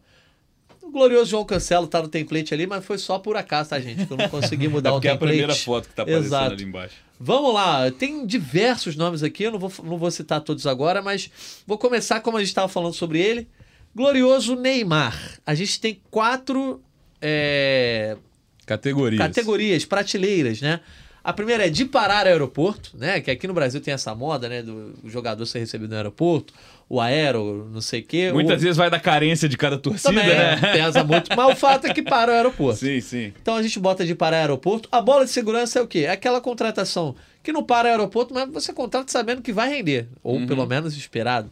[0.94, 4.06] glorioso João Cancelo tá no template ali, mas foi só por acaso, tá, gente?
[4.06, 5.32] Que eu não consegui mudar é o porque é a template.
[5.32, 6.52] primeira foto que tá aparecendo Exato.
[6.52, 6.94] ali embaixo.
[7.26, 11.30] Vamos lá, tem diversos nomes aqui, eu não vou, não vou citar todos agora, mas
[11.66, 13.48] vou começar como a gente estava falando sobre ele.
[13.96, 15.40] Glorioso Neymar.
[15.46, 16.82] A gente tem quatro
[17.22, 18.18] é,
[18.66, 19.18] Categorias.
[19.18, 20.80] categorias, prateleiras, né?
[21.22, 23.22] A primeira é de parar aeroporto, né?
[23.22, 24.62] Que aqui no Brasil tem essa moda, né?
[24.62, 26.52] Do jogador ser recebido no aeroporto,
[26.88, 28.30] o aero, não sei o quê.
[28.32, 28.60] Muitas o...
[28.62, 30.56] vezes vai da carência de cada torcida, Também, né?
[30.72, 31.30] pesa muito.
[31.36, 32.78] Mas o fato é que para o aeroporto.
[32.80, 33.32] Sim, sim.
[33.40, 34.88] Então a gente bota de parar aeroporto.
[34.92, 36.00] A bola de segurança é o quê?
[36.00, 40.08] É aquela contratação que não para aeroporto, mas você contrata sabendo que vai render.
[40.22, 40.46] Ou Uhum.
[40.46, 41.50] pelo menos esperado.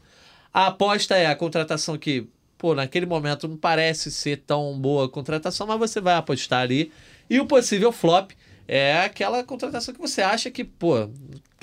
[0.52, 2.26] A aposta é a contratação que,
[2.58, 6.92] pô, naquele momento não parece ser tão boa a contratação, mas você vai apostar ali.
[7.28, 8.32] E o possível flop
[8.68, 11.08] é aquela contratação que você acha que, pô,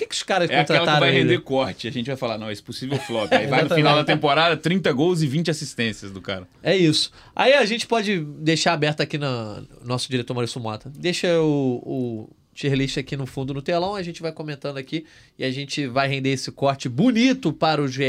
[0.00, 1.30] que, que os caras É aquela contrataram que vai ele?
[1.30, 1.86] render corte.
[1.86, 3.30] A gente vai falar, não, esse possível flop.
[3.32, 6.48] Aí vai no final da temporada, 30 gols e 20 assistências do cara.
[6.62, 7.10] É isso.
[7.36, 10.90] Aí a gente pode deixar aberto aqui no nosso diretor Maurício Mota.
[10.96, 15.04] Deixa o, o tier list aqui no fundo no telão, a gente vai comentando aqui
[15.38, 18.02] e a gente vai render esse corte bonito para o GE.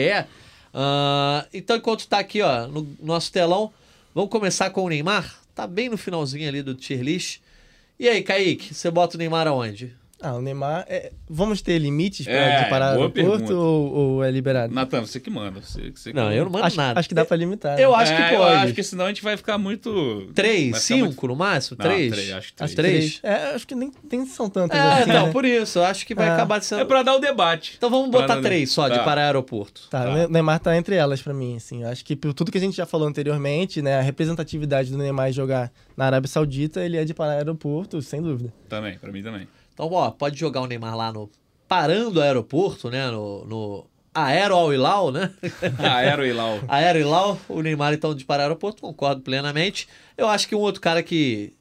[0.73, 3.71] Ah, então, enquanto tá aqui ó, no nosso telão,
[4.15, 5.35] vamos começar com o Neymar.
[5.53, 7.39] Tá bem no finalzinho ali do tier list.
[7.99, 9.93] E aí, Kaique, você bota o Neymar aonde?
[10.21, 10.85] Ah, o Neymar.
[10.87, 13.53] é- Vamos ter limites pra É, de parar aeroporto pergunta.
[13.55, 14.73] ou, ou é liberado?
[14.73, 15.61] Natan, você que manda.
[15.61, 16.35] Você, você que Não, manda.
[16.35, 16.99] eu não mando acho, nada.
[16.99, 17.75] acho que dá pra limitar.
[17.77, 17.83] né?
[17.83, 18.55] Eu acho que É, Eu pode.
[18.55, 20.29] acho que senão a gente vai ficar muito.
[20.35, 21.77] Três, cinco muito- no máximo?
[21.79, 22.11] Não, três?
[22.11, 23.19] três, acho que As três.
[23.19, 23.19] três?
[23.23, 25.09] É, acho que nem, nem são tantas É, assim.
[25.09, 25.31] então, né?
[25.31, 25.79] por isso.
[25.79, 26.31] Eu acho que vai É.
[26.31, 26.81] acabar sendo.
[26.81, 27.75] É pra dar o debate.
[27.77, 29.03] Então vamos Pra botar dar- três só de Tá.
[29.03, 29.87] parar aeroporto.
[29.89, 30.09] Tá, Tá.
[30.25, 31.81] o Neymar tá entre elas pra mim, assim.
[31.83, 34.97] Eu acho que por tudo que a gente já falou anteriormente, né, a representatividade do
[34.97, 38.53] Neymar jogar na Arábia Saudita, ele é de parar aeroporto, sem dúvida.
[38.67, 39.47] Também, pra mim também.
[39.83, 41.27] Então, ó, pode jogar o Neymar lá no
[41.67, 43.09] parando o aeroporto, né?
[43.09, 45.31] No, no Aero Al Hilal, né?
[45.79, 46.59] Aero e Lau.
[46.69, 49.87] Aero Hilal, o Neymar então de parar o aeroporto, concordo plenamente.
[50.15, 51.55] Eu acho que um outro cara que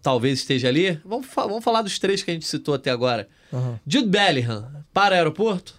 [0.00, 3.28] talvez esteja ali, vamos, fa- vamos falar dos três que a gente citou até agora.
[3.52, 3.76] Uhum.
[3.84, 5.74] Jude Bellingham, para aeroporto?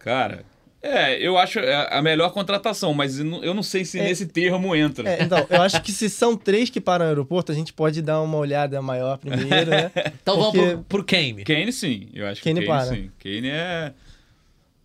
[0.00, 0.44] Cara,
[0.82, 4.02] é, eu acho a a melhor contratação, mas eu não, sei se É.
[4.04, 5.08] nesse termo entra.
[5.08, 8.02] É, então, eu acho que se são três que param no aeroporto, a gente pode
[8.02, 9.90] dar uma olhada maior primeiro, né?
[10.22, 11.44] Então Porque- vamos pro, pro Kane.
[11.44, 12.94] Kane sim, eu acho Kane que Kane para.
[12.94, 13.10] sim.
[13.18, 13.92] Kane é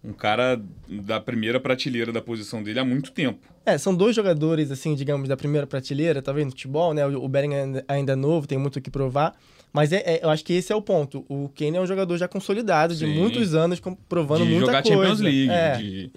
[0.04, 3.39] um cara da primeira prateleira da posição dele há muito tempo.
[3.66, 7.06] É, são dois jogadores, assim, digamos, da primeira prateleira, talvez no futebol, né?
[7.06, 9.36] O Bellingham ainda- ainda é novo, tem muito o que provar.
[9.78, 11.23] Mas é, é- eu acho que esse é o ponto.
[11.30, 13.13] O Kane é um jogador já consolidado, de Sim.
[13.13, 14.97] muitos anos, com- provando de muita jogar coisa.
[14.97, 15.78] Champions League, É.
[15.78, 16.11] de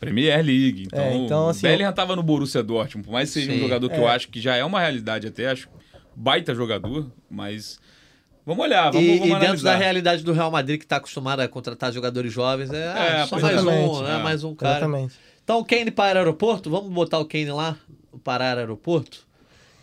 [0.00, 0.82] Premier League.
[0.86, 3.58] Então, É, então, o assim, Bellingham tava no Borussia Dortmund, por mais que seja Sim.
[3.58, 3.98] um jogador que É.
[3.98, 5.68] eu acho que já é uma realidade até, acho
[6.16, 7.78] baita jogador, mas
[8.46, 11.40] vamos olhar, vamos, e, vamos e dentro da realidade do Real Madrid, que está acostumado
[11.40, 14.18] a contratar jogadores jovens, é, ah, É, só pois mais um, né?
[14.18, 14.22] É.
[14.22, 14.76] Mais um cara.
[14.78, 15.14] Exatamente.
[15.42, 17.76] Então, o Kane para aeroporto, vamos botar o Kane lá,
[18.22, 19.26] parar aeroporto,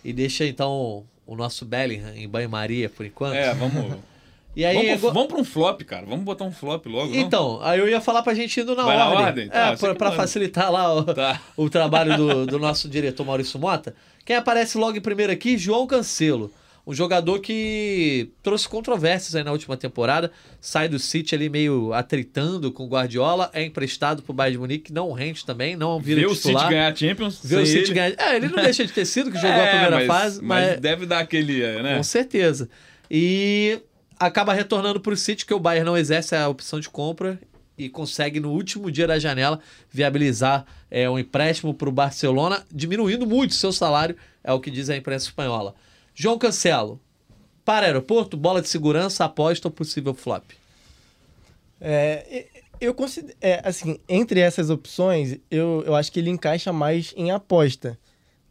[0.03, 1.03] e deixa então
[1.33, 3.35] o nosso Bellingham em banho-maria por enquanto.
[3.35, 3.95] É, vamos.
[4.53, 6.05] E aí, vamos, go- vamos pra um flop, cara.
[6.05, 7.09] Vamos botar um flop logo.
[7.09, 7.15] não?
[7.21, 9.25] então, aí eu ia falar pra gente indo na Vai na ordem.
[9.25, 9.47] ordem?
[9.47, 11.39] Tá, é, pra, pra facilitar lá o, Tá.
[11.55, 13.95] o trabalho do, do nosso diretor Maurício Mota.
[14.25, 16.51] Quem aparece logo em primeiro aqui, João Cancelo.
[16.85, 20.31] Um jogador que trouxe controvérsias aí na última temporada.
[20.59, 23.49] Sai do City ali meio atritando com o Guardiola.
[23.53, 24.91] É emprestado pro Bayern de Munique.
[24.93, 26.69] Não rende também, não vira Ver o City titular.
[26.69, 27.39] ganhar a Champions.
[27.43, 27.93] Vê o City ele.
[27.93, 28.15] ganhar.
[28.17, 30.69] É, ele não deixa de ter sido, que jogou a É, primeira mas, fase, mas
[30.71, 31.97] mas, deve dar aquele, é, né?
[31.97, 32.67] com certeza.
[33.09, 33.79] E
[34.19, 37.39] acaba retornando pro City, que o Bayern não exerce a opção de compra
[37.77, 39.59] e consegue, no último dia da janela,
[39.89, 44.89] viabilizar é, um empréstimo para o Barcelona, diminuindo muito seu salário, é o que diz
[44.89, 45.73] a imprensa espanhola.
[46.21, 47.01] João Cancelo,
[47.65, 50.51] para aeroporto, bola de segurança, aposta ou possível flop?
[51.79, 52.45] É,
[52.79, 57.31] eu considero, é, assim, entre essas opções, eu, eu acho que ele encaixa mais em
[57.31, 57.97] aposta,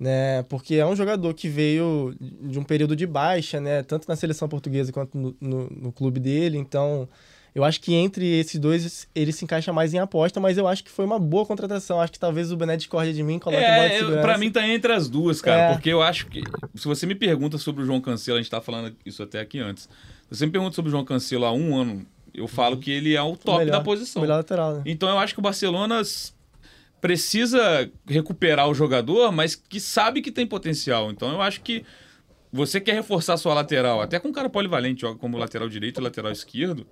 [0.00, 0.42] né?
[0.48, 3.84] Porque é um jogador que veio de um período de baixa, né?
[3.84, 7.08] Tanto na seleção portuguesa quanto no, no, no clube dele, então
[7.55, 10.84] eu acho que entre esses dois ele se encaixa mais em aposta, mas eu acho
[10.84, 12.01] que foi uma boa contratação.
[12.01, 14.22] Acho que talvez o Bené discorde de mim, coloque bola de É, eu- segurança.
[14.22, 15.61] pra mim tá entre as duas, cara.
[15.62, 15.72] É.
[15.72, 16.42] Porque eu acho que.
[16.74, 19.59] Se você me pergunta sobre o João Cancelo, a gente tá falando isso até aqui
[19.59, 19.84] antes.
[20.30, 23.14] Se você me pergunta sobre o João Cancelo há um ano, eu falo que ele
[23.16, 24.22] é o top melhor, da posição.
[24.22, 24.82] melhor lateral, né?
[24.86, 26.01] Então eu acho que o Barcelona
[27.01, 31.11] precisa recuperar o jogador, mas que sabe que tem potencial.
[31.11, 31.84] Então eu acho que
[32.53, 36.05] você quer reforçar sua lateral, até com um cara polivalente, joga como lateral direito e
[36.05, 36.86] lateral esquerdo.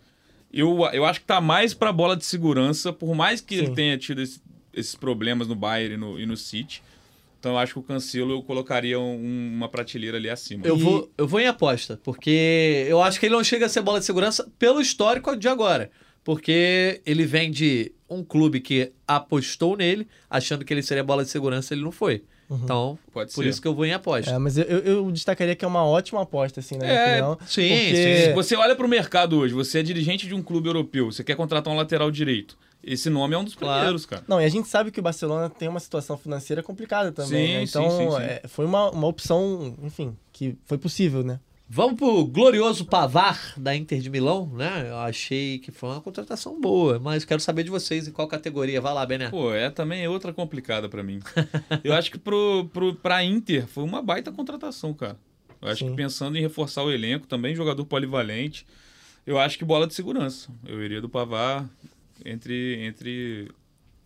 [0.53, 3.74] Eu, eu acho que tá mais pra bola de segurança, por mais que ele Sim.
[3.74, 4.40] tenha tido esse-
[4.72, 6.82] esses problemas no Bayern e no, e no City.
[7.38, 10.66] Então eu acho que o Cancelo eu colocaria um- uma prateleira ali acima.
[10.66, 13.68] Eu, E- vou, eu vou em aposta, porque eu acho que ele não chega a
[13.68, 15.90] ser bola de segurança pelo histórico de agora.
[16.24, 21.30] Porque ele vem de um clube que apostou nele, achando que ele seria bola de
[21.30, 22.22] segurança, ele não foi.
[22.51, 22.61] Uhum.
[22.64, 23.51] Então, Pode por ser.
[23.51, 24.30] isso que eu vou em aposta.
[24.30, 27.38] É, mas eu, eu, destacaria que é uma ótima aposta, assim, na minha É, opinião.
[27.46, 31.12] sim, porque- Se você olha pro mercado hoje, você é dirigente de um clube europeu,
[31.12, 32.57] você quer contratar um lateral direito.
[32.82, 33.74] Esse nome é um dos Claro.
[33.80, 34.22] primeiros, cara.
[34.26, 37.53] Não, e a gente sabe que o Barcelona tem uma situação financeira complicada também, Sim,
[37.55, 37.66] né?
[37.66, 38.22] sim, Então, sim, sim.
[38.22, 41.40] é, foi uma, uma opção, enfim, que foi possível, né?
[41.70, 44.86] Vamos pro glorioso Pavar da Inter de Milão, né?
[44.88, 48.80] Eu achei que foi uma contratação boa, mas quero saber de vocês em qual categoria.
[48.80, 49.28] Vai lá, Bené.
[49.28, 51.20] Pô, é também é outra complicada pra mim.
[51.84, 55.18] Eu acho que pro, pro, pra Inter foi uma baita contratação, cara.
[55.60, 55.90] Eu acho Sim.
[55.90, 58.64] que pensando em reforçar o elenco, também jogador polivalente,
[59.26, 60.50] eu acho que bola de segurança.
[60.66, 61.68] Eu iria do Pavar
[62.24, 63.50] entre, entre,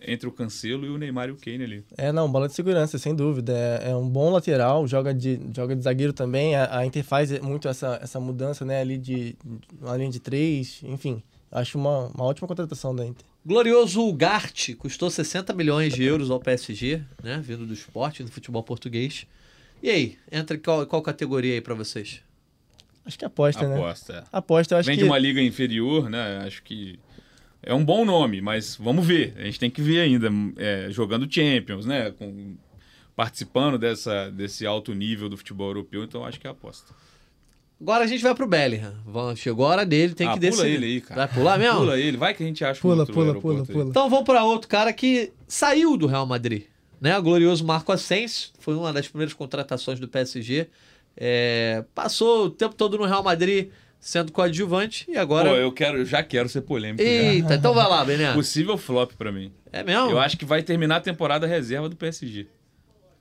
[0.06, 1.84] entre o Cancelo e o Neymar e o Kane ali.
[1.96, 3.52] É, não, bola de segurança, sem dúvida.
[3.52, 6.54] É, é um bom lateral, joga de, joga de zagueiro também.
[6.54, 9.36] A, a Inter faz muito essa, essa mudança, né, ali de
[9.80, 11.22] uma linha de três, enfim.
[11.50, 13.26] Acho uma, uma ótima contratação da Inter.
[13.44, 17.42] Glorioso Ugarte custou 60 milhões de euros ao PSG, né?
[17.44, 19.26] Vindo do esporte, do futebol português.
[19.82, 22.22] E aí, entra em qual, qual categoria aí pra vocês?
[23.04, 23.74] Acho que aposta, né?
[23.74, 24.12] Aposta.
[24.12, 24.24] é.
[24.32, 25.02] Aposta, eu acho Vem que...
[25.02, 26.38] de uma liga inferior, né?
[26.46, 26.98] Acho que
[27.62, 29.34] é um bom nome, mas vamos ver.
[29.36, 30.28] A gente tem que ver ainda.
[30.56, 32.10] é, jogando Champions, né?
[32.10, 32.56] Com,
[33.14, 36.94] participando dessa, desse alto nível do futebol europeu, então acho que é aposta.
[37.80, 38.94] Agora a gente vai pro Bellingham.
[39.04, 40.74] Vamos, chegou a hora dele, tem ah, que pula decidir.
[40.74, 41.26] ele aí, cara.
[41.26, 41.80] Vai pular mesmo?
[41.80, 43.66] Pula ele, vai que a gente acha um Pula, outro pula, pula, aí.
[43.66, 43.90] pula.
[43.90, 46.64] Então vamos para outro cara que saiu do Real Madrid,
[47.00, 47.18] né?
[47.18, 50.68] O glorioso Marco Asensio, foi uma das primeiras contratações do PSG.
[51.16, 53.68] É, passou o tempo todo no Real Madrid
[54.02, 55.48] sendo coadjuvante e agora.
[55.50, 57.00] Pô, eu quero, eu já quero ser polêmico.
[57.02, 57.08] já.
[57.08, 58.32] Eita, então vai lá, Bené.
[58.34, 59.52] Possível flop pra mim.
[59.72, 60.10] É mesmo?
[60.10, 62.48] Eu acho que vai terminar a temporada reserva do PSG.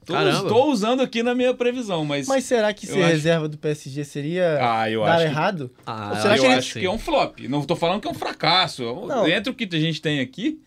[0.04, 0.50] Tô, Caramba.
[0.50, 4.04] tô usando aqui na minha previsão, mas, Mas será que ser acho- reserva do PSG
[4.04, 5.72] seria Ah, eu dar acho que- errado?
[5.86, 7.40] Ah, Ou eu será que ele- acho que é um flop.
[7.48, 8.84] Não tô falando que é um fracasso.
[9.08, 9.28] Não.
[9.28, 10.60] Entre o que a gente tem aqui,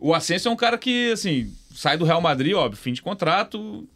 [0.00, 3.86] o Ascenso é um cara que, assim, sai do Real Madrid, óbvio, fim de contrato,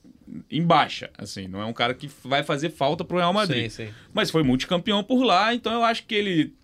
[0.51, 1.11] em baixa.
[1.17, 3.71] Assim, não é um cara que vai fazer falta pro Real Madrid.
[3.71, 3.93] Sim, sim.
[4.13, 6.55] Mas foi multicampeão por lá, então eu acho que ele,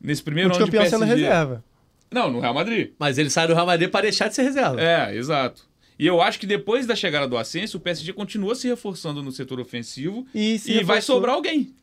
[0.00, 0.98] nesse primeiro ano de campeão PSG...
[0.98, 1.64] sendo reserva.
[2.10, 2.90] Não, no Real Madrid.
[2.98, 4.80] Mas ele sai do Real Madrid para deixar de ser reserva.
[4.80, 5.68] É, exato.
[5.98, 9.30] E eu acho que depois da chegada do Ascenso, o PSG continua se reforçando no
[9.30, 11.74] setor ofensivo E, se e vai sobrar alguém.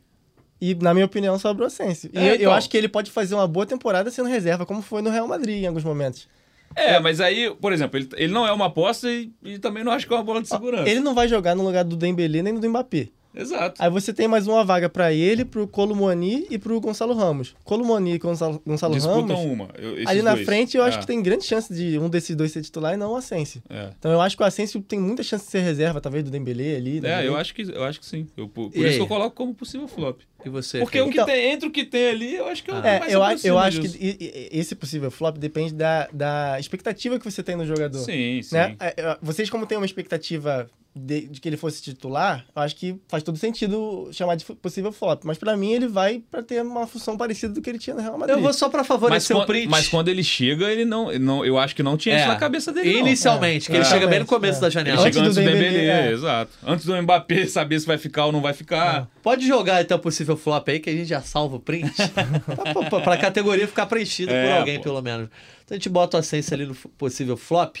[0.60, 2.10] E, na minha opinião, sobra o Asensio.
[2.12, 2.52] E É, eu, eu então.
[2.52, 5.62] acho que ele pode fazer uma boa temporada sendo reserva, como foi no Real Madrid
[5.62, 6.28] em alguns momentos.
[6.74, 9.92] É, mas aí, por exemplo, ele, ele não é uma aposta e, e também não
[9.92, 10.88] acho que é uma bola de segurança.
[10.88, 13.08] Ele não vai jogar no lugar do Dembélé nem do Mbappé.
[13.34, 13.80] Exato.
[13.82, 17.54] Aí você tem mais uma vaga pra ele, pro Colomoni e pro Gonçalo Ramos.
[17.62, 19.68] Colomoni e Gonçalo, Gonçalo Disputam Ramos, uma.
[19.78, 20.46] eu- esses ali na dois.
[20.46, 22.96] frente eu acho É, que tem grande chance de um desses dois ser titular e
[22.96, 23.62] não o Asensio.
[23.68, 26.30] É, Então eu acho que o Asensio tem muita chance de ser reserva, talvez, do
[26.30, 27.00] Dembélé ali.
[27.00, 28.26] da É, eu acho que, eu acho que sim.
[28.36, 28.94] Eu, por por isso aí?
[28.96, 30.20] que eu coloco como possível flop.
[30.44, 30.78] E você?
[30.78, 32.76] Porque o que Então- tem, entre o que tem ali, eu acho que é o
[32.78, 33.98] É, mais eu, acho- eu acho disso.
[33.98, 37.98] que esse possível flop depende da, da expectativa que você tem no jogador.
[37.98, 38.54] Sim, sim.
[38.54, 38.76] né?
[38.80, 40.70] É, é, Vocês, como têm uma expectativa
[41.04, 44.90] de, de que ele fosse titular, eu acho que faz todo sentido chamar de possível
[44.92, 45.22] flop.
[45.24, 48.02] Mas pra mim, ele vai pra ter uma função parecida do que ele tinha no
[48.02, 48.36] Real Madrid.
[48.36, 49.68] Eu vou só para Mas, favorecer o quando, print.
[49.68, 51.44] mas quando ele chega, ele não, ele não.
[51.44, 52.92] Eu acho que não tinha É, isso na cabeça dele.
[52.94, 53.00] não.
[53.00, 53.84] Inicialmente, que ele É.
[53.84, 54.60] chega bem no começo é.
[54.60, 55.00] da Ele janela.
[55.02, 56.12] Antes chega antes do do Dembélé, Dembélé, é.
[56.12, 56.52] exato.
[56.66, 59.08] Antes do Mbappé saber se vai ficar ou não vai ficar.
[59.22, 61.92] Pode jogar então possível flop aí, que a gente já salva o print.
[62.44, 64.84] pra, pra- pra categoria ficar preenchida por É, alguém, pô.
[64.84, 65.28] pelo menos.
[65.64, 67.76] Então a gente bota o Ascenso ali no possível flop.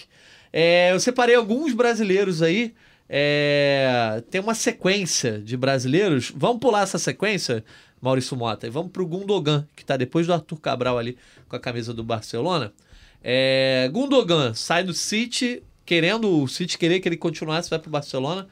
[0.52, 2.72] É, eu separei alguns brasileiros aí.
[3.08, 6.32] É, tem uma sequência de brasileiros.
[6.36, 7.64] Vamos pular essa sequência,
[8.00, 11.16] Maurício Mota, e vamos pro Gundogan, que tá depois do Arthur Cabral ali
[11.48, 12.72] com a camisa do Barcelona.
[13.22, 18.46] É, Gundogan sai do City, querendo o City querer que ele continuasse, vai pro Barcelona.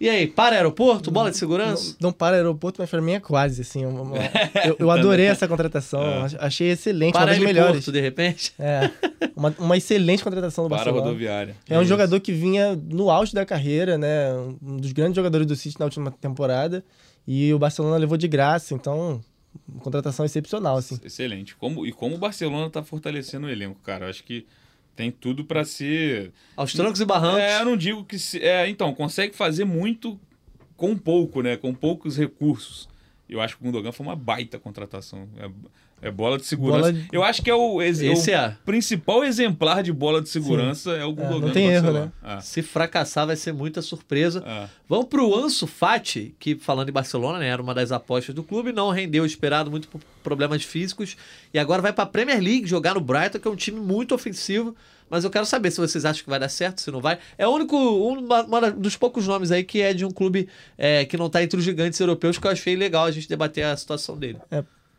[0.00, 1.96] E aí, para aeroporto, bola de segurança?
[2.00, 3.84] Não, não para aeroporto, mas pra mim é quase, assim.
[3.84, 4.16] uma- uma-
[4.64, 7.84] eu, eu adorei essa contratação, ach- achei excelente, uma Para das ele melhores.
[7.84, 8.52] De repente.
[8.58, 8.90] É,
[9.34, 11.04] uma, uma excelente contratação do Para a Barcelona.
[11.06, 11.56] rodoviária.
[11.68, 11.88] É um Isso.
[11.88, 14.32] jogador que vinha no auge da carreira, né?
[14.62, 16.84] Um dos grandes jogadores do City na última temporada.
[17.26, 19.20] E o Barcelona levou de graça, então,
[19.68, 20.98] uma contratação excepcional, assim.
[21.04, 21.56] Excelente.
[21.56, 24.06] Como, e como o Barcelona tá fortalecendo o elenco, cara.
[24.06, 24.46] Eu acho que
[24.98, 26.32] tem tudo para ser.
[26.56, 27.38] Aos trancos e barrancos.
[27.38, 28.18] É, eu não digo que.
[28.18, 30.18] Se, é, então, consegue fazer muito
[30.76, 31.56] com pouco, né?
[31.56, 32.88] Com poucos recursos.
[33.28, 35.28] Eu acho que o Gundogan foi uma baita contratação.
[35.36, 35.48] É,
[36.00, 36.80] é bola de segurança.
[36.80, 38.56] Bola de- Eu acho que é o, ex- Esse o é.
[38.64, 41.40] principal exemplar de bola de segurança é o Gundogan.
[41.40, 42.12] não do tem erro, Barcelona.
[42.22, 44.42] Ah, Se fracassar, vai ser muita surpresa.
[44.46, 44.68] ah.
[44.88, 48.72] Vamos pro Ansu Fati, que falando em Barcelona, né, era uma das apostas do clube,
[48.72, 51.16] não rendeu o esperado, muito por problemas físicos,
[51.52, 54.74] e agora vai pra Premier League jogar no Brighton, que é um time muito ofensivo.
[55.10, 57.18] Mas eu quero saber se vocês acham que vai dar certo, se não vai.
[57.38, 61.06] É o único, um uma- dos poucos nomes aí que é de um clube é,
[61.06, 63.74] que não tá entre os gigantes europeus, que eu achei legal a gente debater a
[63.76, 64.38] situação dele.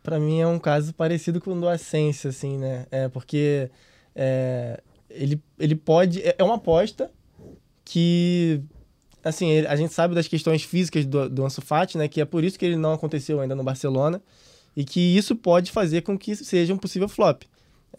[0.02, 2.86] Pra mim é um caso parecido com o do Asensio, assim, né?
[2.90, 3.70] É, porque
[4.14, 4.80] é,
[5.10, 6.20] ele, ele pode.
[6.22, 7.10] É é uma aposta
[7.84, 8.60] que.
[9.22, 12.08] Assim, ele- a gente sabe das questões físicas do, do Ansu Fati, né?
[12.08, 14.22] Que é por isso que ele não aconteceu ainda no Barcelona.
[14.76, 17.42] E que isso pode fazer com que seja um possível flop.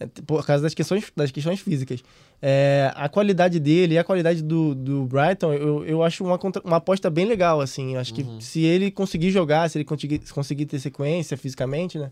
[0.02, 2.04] É, por causa das questões, das questões físicas.
[2.41, 6.62] É, a qualidade dele e a qualidade do, do Brighton, eu, eu acho uma, contra-
[6.66, 7.93] uma aposta bem legal, assim.
[7.93, 8.38] Eu acho Uhum.
[8.39, 12.10] que se ele conseguir jogar, se ele conseguir, conseguir ter sequência fisicamente, né?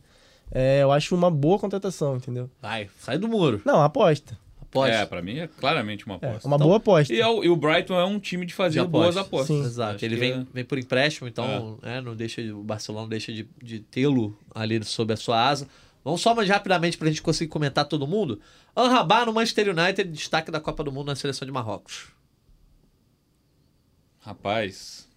[0.52, 2.50] É, eu acho uma boa contratação, entendeu?
[2.62, 3.62] Vai, sai do muro.
[3.66, 4.38] Não, aposta.
[4.62, 4.96] Aposta.
[4.96, 6.48] É, pra mim é claramente uma É, aposta.
[6.48, 7.12] uma Então, boa aposta.
[7.14, 9.22] E, é o, e o Brighton é um time de fazer De boas aposta.
[9.22, 9.48] apostas.
[9.58, 9.64] Sim.
[9.64, 9.96] Exato.
[9.96, 13.10] Acho Ele vem, é- vem por empréstimo, então né, não deixa, de- o Barcelona não
[13.10, 15.68] deixa de, de tê-lo ali sob a sua asa.
[16.04, 18.40] Vamos só mais rapidamente para a gente conseguir comentar todo mundo.
[18.76, 22.08] Anrabá no Manchester United, destaque da Copa do Mundo na seleção de Marrocos.
[24.20, 25.08] Rapaz.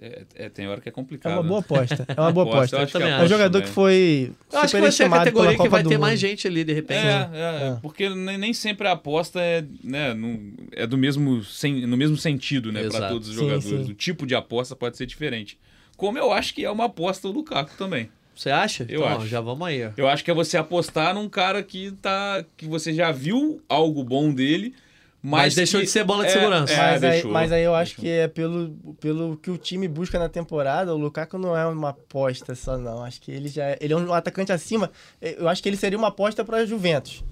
[0.00, 1.32] É, é, tem hora que é É complicado.
[1.32, 1.66] uma boa né?
[1.66, 2.06] aposta.
[2.16, 2.98] É uma boa Aposta, aposta.
[3.00, 3.64] É um acho, jogador né?
[3.64, 6.02] que foi Eu acho que vai ser a categoria que vai do ter Mundo.
[6.02, 7.04] mais gente ali, de repente.
[7.04, 7.78] É, é, É.
[7.82, 12.16] porque nem, nem sempre a aposta é, né, não- é do mesmo, sen- no mesmo
[12.16, 13.86] sentido, né, para todos os Sim, jogadores.
[13.86, 13.90] sim.
[13.90, 15.58] O tipo de aposta pode ser diferente.
[15.96, 18.08] Como eu acho que é uma aposta o Lukaku também.
[18.38, 18.86] Você acha?
[18.88, 19.26] Eu então, acho.
[19.26, 19.84] já vamos aí.
[19.84, 19.90] ó.
[19.96, 24.04] Eu acho que é você apostar num cara que tá que você já viu algo
[24.04, 24.72] bom dele,
[25.20, 26.72] mas, Mas deixou que- de ser bola de é, segurança.
[26.72, 28.04] é, mas, aí, deixou, mas aí eu acho deixou.
[28.04, 28.70] que é pelo,
[29.00, 33.02] pelo que o time busca na temporada, o Lukaku não é uma aposta só, não.
[33.02, 34.88] Acho que ele já é, ele é um atacante acima.
[35.20, 37.24] Eu acho que ele seria uma aposta para Juventus.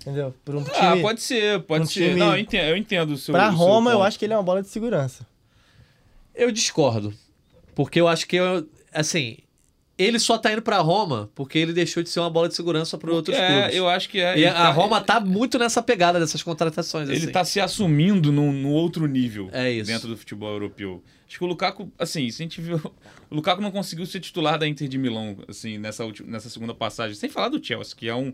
[0.00, 0.34] Entendeu?
[0.46, 0.76] Por um time.
[0.78, 2.08] Ah, pode ser, pode um ser.
[2.08, 4.24] time- Não, eu entendo, eu entendo o seu Pra o seu Roma, eu acho que
[4.24, 5.26] ele é uma bola de segurança.
[6.34, 7.12] Eu discordo.
[7.74, 9.36] Porque eu acho que, eu- assim,
[9.96, 12.98] ele só tá indo pra Roma porque ele deixou de ser uma bola de segurança
[12.98, 13.76] para outros é, clubes.
[13.76, 14.38] eu acho que é.
[14.38, 17.08] E a tá- Roma tá muito nessa pegada dessas contratações.
[17.08, 17.30] Ele assim.
[17.32, 19.90] tá se assumindo num, num outro nível É isso.
[19.90, 21.02] dentro do futebol europeu.
[21.28, 22.80] Acho que o Lukaku, assim, se a gente viu.
[23.30, 26.72] O Lukaku não conseguiu ser titular da Inter de Milão, assim, nessa, última, nessa segunda
[26.72, 27.16] passagem.
[27.16, 28.32] Sem falar do Chelsea, que é, um,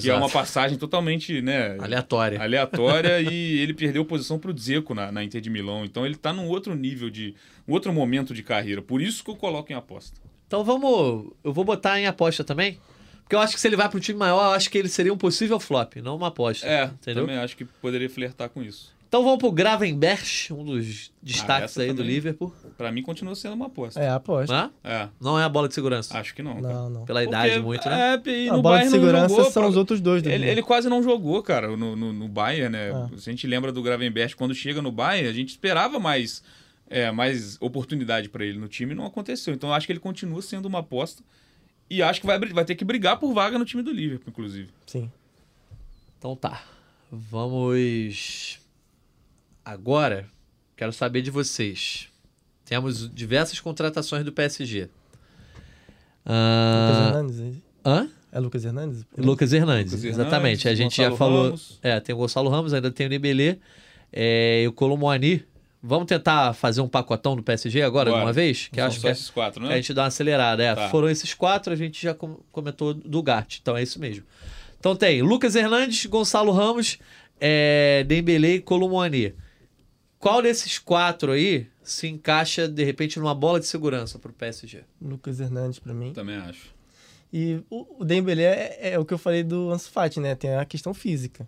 [0.00, 1.76] que é uma passagem totalmente, né?
[1.80, 2.40] Aleatória.
[2.40, 5.84] aleatória e ele perdeu posição pro Dzeko na, na Inter de Milão.
[5.84, 7.34] Então ele tá num outro nível de.
[7.66, 8.80] um outro momento de carreira.
[8.80, 10.20] Por isso que eu coloco em aposta.
[10.46, 11.32] Então vamos.
[11.42, 12.78] Eu vou botar em aposta também.
[13.22, 14.88] Porque eu acho que se ele vai para um time maior, eu acho que ele
[14.88, 16.64] seria um possível flop, não uma aposta.
[16.66, 17.24] É, entendeu?
[17.24, 18.94] também acho que poderia flertar com isso.
[19.08, 22.12] Então vamos pro Gravenberch, um dos destaques essa aí do também.
[22.12, 22.52] Liverpool.
[22.76, 24.00] Pra mim continua sendo uma aposta.
[24.00, 24.70] É, aposta.
[24.84, 26.16] É, Não é a bola de segurança.
[26.18, 26.60] acho que não.
[26.60, 26.74] cara.
[26.74, 27.04] Não, não.
[27.04, 28.20] Pela Porque, idade muito, né?
[28.24, 30.62] É, e A bola de segurança jogou, são pra- os outros dois do Ele, ele
[30.62, 32.90] quase não jogou, cara, no, no, no Bayern, né?
[32.92, 33.08] Ah.
[33.16, 36.42] Se a gente lembra do Gravenberch, quando chega no Bayern, a gente esperava mais,
[36.88, 39.54] é, mais oportunidade pra ele no time não aconteceu.
[39.54, 41.22] Então eu acho que ele continua sendo uma aposta
[41.88, 44.70] e acho que vai, vai ter que brigar por vaga no time do Liverpool, inclusive.
[44.86, 45.10] Sim.
[46.18, 46.62] Então tá.
[47.10, 48.58] Vamos.
[49.64, 50.26] Agora,
[50.76, 52.08] quero saber de vocês.
[52.64, 54.82] Temos diversas contratações do PSG.
[54.82, 54.92] Lucas
[56.26, 57.40] Ah, Hernandes?
[57.40, 57.62] aí?
[57.84, 58.08] hã?
[58.32, 59.06] É Lucas Hernandes?
[59.16, 60.66] Lucas Hernandes, Lucas exatamente.
[60.66, 61.44] Hernandes, a gente já Gonçalo falou.
[61.44, 61.78] Ramos.
[61.82, 63.58] É, tem o Gonçalo Ramos, ainda tem o Nibelê
[64.12, 65.44] é, e o Colomboani.
[65.82, 68.68] Vamos tentar fazer um pacotão do PSG agora, de uma vez?
[68.68, 69.76] Que São acho só que é- esses quatro, a né?
[69.76, 70.62] gente dá uma acelerada.
[70.62, 70.88] É, Tá.
[70.88, 73.58] Foram esses quatro, a gente já com- comentou do Gart.
[73.60, 74.24] Então é isso mesmo.
[74.80, 76.98] Então tem Lucas Hernandes, Gonçalo Ramos,
[77.40, 79.34] é, Dembele e Colomboani.
[80.18, 84.82] Qual desses quatro aí se encaixa, de repente, numa bola de segurança pro PSG?
[85.00, 86.12] Lucas Hernandes pra mim.
[86.12, 86.74] Também acho.
[87.32, 90.34] E o, o Dembele é, é o que eu falei do Ansu Fati, né?
[90.34, 91.46] Tem a questão física.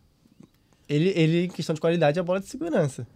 [0.89, 3.07] Ele, ele, em questão de qualidade, é a bola de segurança.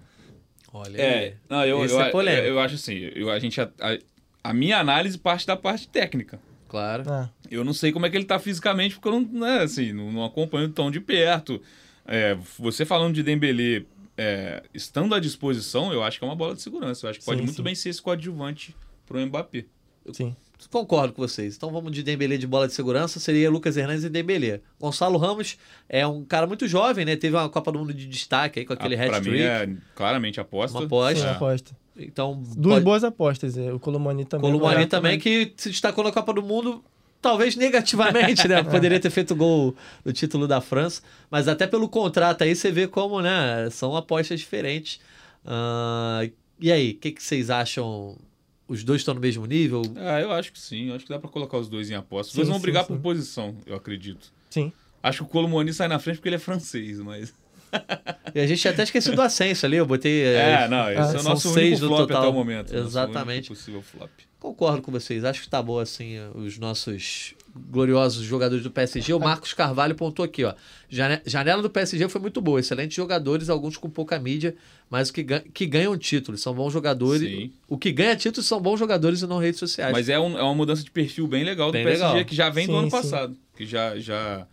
[0.72, 2.46] Olha É, não, eu, eu, é polêmico.
[2.46, 3.98] eu, eu acho assim, eu, a gente a, a-
[4.44, 6.40] a minha análise parte da parte técnica.
[6.68, 7.04] Claro.
[7.06, 9.92] Ah, Eu não sei como é que ele tá fisicamente, porque eu não, né, assim,
[9.92, 11.60] não, não acompanho tão de perto.
[12.06, 16.54] É, você falando de Dembele é, estando à disposição, eu acho que é uma bola
[16.54, 17.06] de segurança.
[17.06, 17.62] Eu acho que pode Sim, muito sim.
[17.62, 18.74] bem ser esse coadjuvante
[19.06, 19.66] pro Mbappé.
[20.12, 20.34] sim.
[20.70, 21.56] Concordo com vocês.
[21.56, 24.62] Então vamos de Dembele de bola de segurança, seria Lucas Hernandes e Dembele.
[24.80, 25.56] Gonçalo Ramos
[25.88, 27.16] é um cara muito jovem, né?
[27.16, 29.42] Teve uma Copa do Mundo de destaque aí com aquele Ah, pra mim hat-trick.
[29.42, 30.78] é claramente aposta.
[30.78, 31.26] Uma aposta.
[31.26, 31.30] É.
[31.30, 31.76] aposta.
[31.96, 32.84] Então, Duas pode...
[32.84, 33.56] boas apostas.
[33.58, 34.50] é, O Colomani também.
[34.50, 36.82] Colomani Agora também, que se destacou na Copa do Mundo,
[37.20, 38.62] talvez negativamente, né?
[38.64, 42.86] Poderia ter feito gol no título da França, mas até pelo contrato aí você vê
[42.88, 43.68] como, né?
[43.70, 45.00] São apostas diferentes.
[45.44, 46.26] Ah,
[46.60, 48.16] e aí, o que, que vocês acham?
[48.68, 49.82] Os dois estão no mesmo nível?
[49.96, 50.88] Ah, eu acho que sim.
[50.88, 52.30] Eu acho que dá pra colocar os dois em aposta.
[52.30, 52.94] Os dois vão sim, brigar sim.
[52.94, 54.32] por posição, eu acredito.
[54.50, 54.72] Sim.
[55.02, 57.34] Acho que o Colomoni sai na frente porque ele é francês, mas...
[58.34, 60.22] E a gente até esquecido do Ascenso ali, eu botei.
[60.24, 62.22] É, eh, não, esse Ah, é o nosso seis único flop total.
[62.22, 62.72] até o momento.
[62.72, 63.48] Nosso Exatamente.
[63.48, 64.10] possível flop.
[64.38, 65.24] Concordo com vocês.
[65.24, 69.12] Acho que tá bom assim os nossos gloriosos jogadores do PSG.
[69.14, 70.54] O Marcos Carvalho pontuou aqui, ó.
[70.88, 72.58] Jane- Janela do PSG foi muito boa.
[72.60, 74.54] Excelentes jogadores, alguns com pouca mídia,
[74.90, 76.40] mas que, gan- que ganham títulos.
[76.42, 77.22] São bons jogadores.
[77.28, 77.52] Sim.
[77.68, 79.92] O que ganha títulos são bons jogadores e não redes sociais.
[79.92, 82.24] Mas é, um- é uma mudança de perfil bem legal do Bem PSG legal.
[82.24, 82.96] que já vem do Sim, ano sim.
[82.96, 83.36] passado.
[83.56, 84.46] Que já, já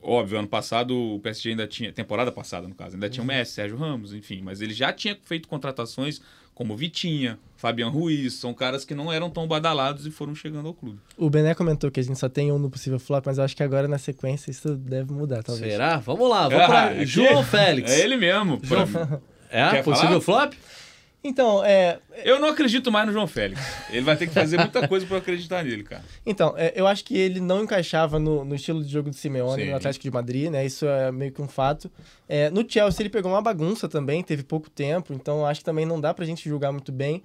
[0.00, 3.54] Óbvio, ano passado o PSG ainda tinha, temporada passada no caso, ainda tinha o Messi,
[3.54, 6.20] Sérgio Ramos, enfim, mas ele já tinha feito contratações
[6.62, 10.74] como Vitinha, Fabian Ruiz, são caras que não eram tão badalados e foram chegando ao
[10.74, 10.98] clube.
[11.16, 13.56] O Bené comentou que a gente só tem um no possível flop, mas eu acho
[13.56, 15.72] que agora na sequência isso deve mudar, talvez.
[15.72, 15.96] Será?
[15.98, 17.90] Vamos lá, vamos Ah, pra João Félix.
[17.90, 18.60] É ele mesmo.
[18.60, 20.50] pra- É, Quer possível falar?
[20.50, 20.54] flop?
[21.24, 23.60] Então, é, Eu não acredito mais no João Félix.
[23.90, 26.02] Ele vai ter que fazer muita coisa eu acreditar nele, cara.
[26.26, 29.62] Então, é, eu acho que ele não encaixava no, no estilo de jogo do Simeone
[29.64, 29.70] Sim.
[29.70, 30.66] no Atlético de Madrid, né?
[30.66, 31.88] Isso é meio que um fato.
[32.28, 35.86] É, no Chelsea ele pegou uma bagunça também, teve pouco tempo, então acho que também
[35.86, 37.22] não dá pra gente julgar muito bem.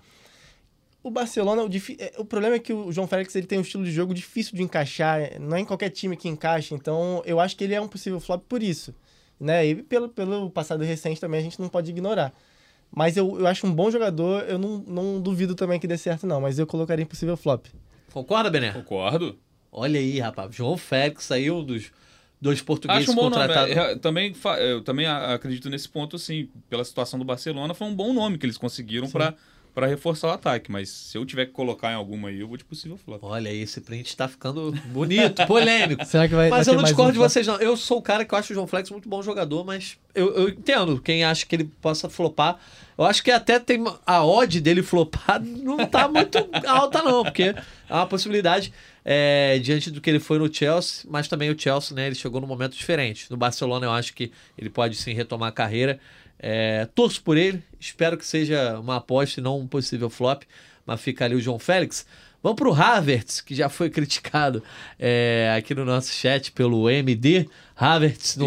[1.01, 3.61] O Barcelona, o, difi- é, o problema é que o João Félix ele tem um
[3.61, 7.23] estilo de jogo difícil de encaixar, é, não é em qualquer time que encaixa, então
[7.25, 8.93] eu acho que ele é um possível flop por isso.
[9.39, 9.67] Né?
[9.67, 12.33] E pelo, pelo passado recente também a gente não pode ignorar.
[12.95, 16.25] Mas eu, eu acho um bom jogador, eu não, não duvido também que dê certo,
[16.25, 17.65] não, mas eu colocaria em possível flop.
[18.11, 18.71] Concorda, Bené?
[18.71, 19.37] Concordo.
[19.71, 20.55] Olha aí, rapaz.
[20.55, 21.91] João Félix saiu dos
[22.41, 23.35] dois portugueses Acho um bom nome.
[23.47, 23.75] contratados.
[23.75, 27.87] É, é, também, fa- eu também acredito nesse ponto, assim, pela situação do Barcelona, foi
[27.87, 29.33] um bom nome que eles conseguiram pra
[29.77, 30.71] para reforçar o ataque.
[30.71, 33.19] Mas se eu tiver que colocar em alguma aí, eu vou de possível flop.
[33.21, 36.03] Olha aí, esse print tá ficando bonito, polêmico.
[36.03, 37.57] Será que vai Mas vai eu não discordo um de vocês, não.
[37.57, 40.33] Eu sou o cara que eu acho o João Flex muito bom jogador, mas eu,
[40.33, 42.57] eu entendo quem acha que ele possa flopar.
[42.97, 47.43] Eu acho que até tem a odd dele flopar não tá muito alta, não, porque
[47.87, 48.73] é uma possibilidade
[49.05, 52.07] é, diante do que ele foi no Chelsea, mas também o Chelsea, né?
[52.07, 53.29] Ele chegou num momento diferente.
[53.29, 55.99] No Barcelona, eu acho que ele pode sim retomar a carreira.
[56.39, 60.43] É, torço por ele, espero que seja uma aposta e não um possível flop,
[60.85, 62.05] mas fica ali o João Félix.
[62.43, 64.63] Vamos pro Havertz, que já foi criticado
[64.99, 67.47] é, aqui no nosso chat pelo MD.
[67.75, 68.45] Havertz no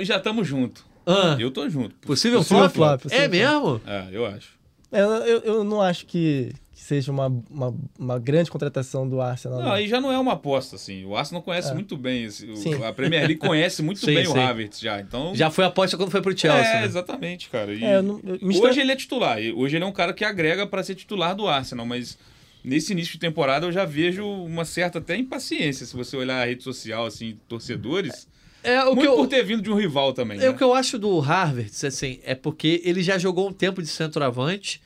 [0.00, 0.84] E já estamos junto.
[1.06, 1.94] Ah, Eu tô junto.
[2.06, 2.74] possível, Possível flop?
[2.74, 3.32] flop, possível é flop.
[3.32, 3.80] mesmo?
[3.86, 4.48] É, eu acho.
[4.92, 6.52] É, Eu, eu, eu não acho que
[6.88, 9.58] seja uma, uma, uma grande contratação do Arsenal.
[9.58, 9.72] Não, não.
[9.72, 11.04] aí já não é uma aposta, assim.
[11.04, 12.24] O Arsenal conhece muito bem.
[12.24, 14.32] esse- o- a Premier League conhece muito Sim, bem sim.
[14.32, 14.98] o Havertz já.
[15.00, 15.34] Então.
[15.34, 16.64] Já foi aposta quando foi pro Chelsea.
[16.66, 16.86] é, né?
[16.86, 17.74] exatamente, cara.
[17.74, 19.40] E É, eu não- eu- Hoje ele é titular.
[19.42, 22.16] e Hoje ele é um cara que agrega para ser titular do Arsenal, mas
[22.64, 25.84] nesse início de temporada eu já vejo uma certa até impaciência.
[25.84, 28.26] Se você olhar a rede social, assim, torcedores.
[28.64, 30.38] É, o que muito eu, por ter vindo de um rival também.
[30.38, 30.48] é, né?
[30.50, 33.88] o que eu acho do Havertz, assim, é porque ele já jogou um tempo de
[33.88, 34.80] centroavante,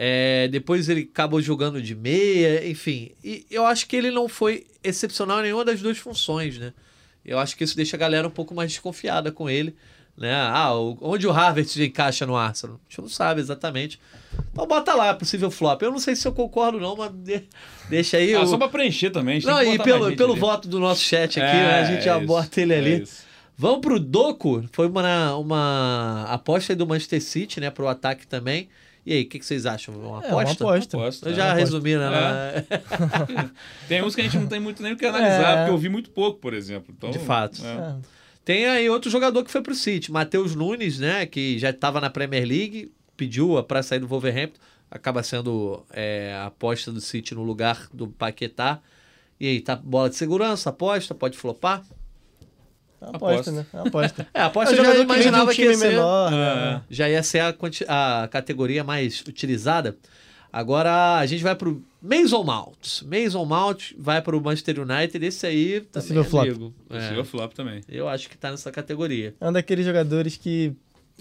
[0.00, 3.10] é, depois ele acabou jogando de meia, enfim.
[3.24, 6.72] E eu acho que ele não foi excepcional em nenhuma das duas funções, né?
[7.24, 9.74] Eu acho que isso deixa a galera um pouco mais desconfiada com ele.
[10.16, 10.32] Né?
[10.34, 12.76] Ah, onde o Havertz encaixa no Arsenal?
[12.76, 14.00] A gente não sabe exatamente.
[14.52, 15.80] Então bota lá, possível flop.
[15.82, 17.44] Eu não sei se eu concordo não, mas de-
[17.88, 18.34] deixa aí.
[18.34, 19.36] Ah, o- só pra preencher também.
[19.36, 20.40] a gente tem Não, e pelo, pelo ali.
[20.40, 21.80] voto do nosso chat aqui, É, né?
[21.80, 23.02] A gente já é isso, bota ele é ali.
[23.02, 23.22] isso.
[23.56, 24.64] Vamos pro Doku.
[24.72, 27.70] Foi uma, uma aposta aí do Manchester City, né?
[27.70, 28.68] Pro ataque também.
[29.08, 29.94] E aí, o que, que vocês acham?
[29.94, 30.64] Uma É uma aposta?
[30.64, 30.96] aposta.
[30.98, 31.64] Aposta, Eu é já uma aposta.
[31.64, 32.66] resumi, né?
[33.88, 35.56] Tem uns que a gente não tem muito nem o que analisar, É.
[35.58, 36.94] porque eu vi muito pouco, por exemplo.
[36.96, 37.60] Então, De fato.
[37.64, 37.68] é.
[37.68, 37.94] É.
[38.44, 41.24] Tem aí outro jogador que foi pro City, Matheus Nunes, né?
[41.26, 44.58] Que já estava na Premier League, pediu para sair do Wolverhampton,
[44.90, 48.78] acaba sendo é, a aposta do City no lugar do Paquetá.
[49.40, 51.82] E aí, tá bola de segurança, aposta, pode flopar?
[53.00, 53.52] É uma aposta, Aposta.
[53.52, 53.66] né?
[53.72, 54.26] É uma aposta.
[54.34, 55.88] É, aposta É eu já jogador que de um imaginava que ia ser...
[55.90, 56.36] menor, É.
[56.36, 56.80] né?
[56.90, 59.96] já ia ser a, quanti- a categoria mais utilizada.
[60.52, 63.02] Agora a gente vai pro Mason Mount.
[63.04, 65.24] Mason Mount vai pro Manchester United.
[65.24, 66.42] Esse aí também Possível é flop.
[66.48, 66.74] amigo.
[66.90, 67.80] É, Possível flop também.
[67.88, 69.34] eu acho que tá nessa categoria.
[69.40, 70.72] É um daqueles jogadores que.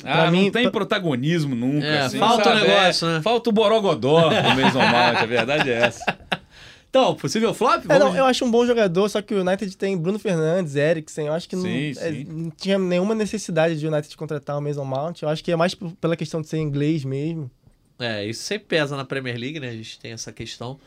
[0.04, 1.86] Ah, Pra não mim, tem pra- protagonismo nunca.
[1.86, 2.68] É, assim, falta o sabe?
[2.68, 3.22] negócio, É, né?
[3.22, 6.06] Falta o Borogodó do Mason Mount, a verdade é essa.
[6.90, 7.84] Então, possível flop?
[7.90, 11.28] É, não, eu acho um bom jogador, só que o United tem Bruno Fernandes, Eriksen.
[11.28, 12.24] Eu acho que não, Sim, é, sim.
[12.24, 15.22] não tinha nenhuma necessidade de o United contratar o Mason Mount.
[15.22, 17.52] Eu acho que é mais pela questão de ser inglês mesmo.
[18.00, 19.70] É, isso sempre pesa na Premier League, né?
[19.70, 20.80] A gente tem essa questão.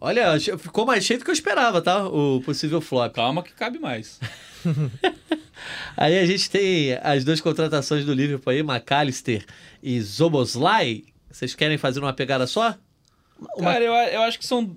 [0.00, 2.06] Olha, ficou mais cheio do que eu esperava, tá?
[2.06, 3.14] O possível flop.
[3.14, 4.18] Calma que cabe mais.
[5.96, 9.44] Aí a gente tem as duas contratações do Liverpool aí, McAllister
[9.82, 11.04] e Zoboslai.
[11.30, 12.74] Vocês querem fazer uma pegada só?
[13.58, 14.74] Cara, eu, eu acho que são.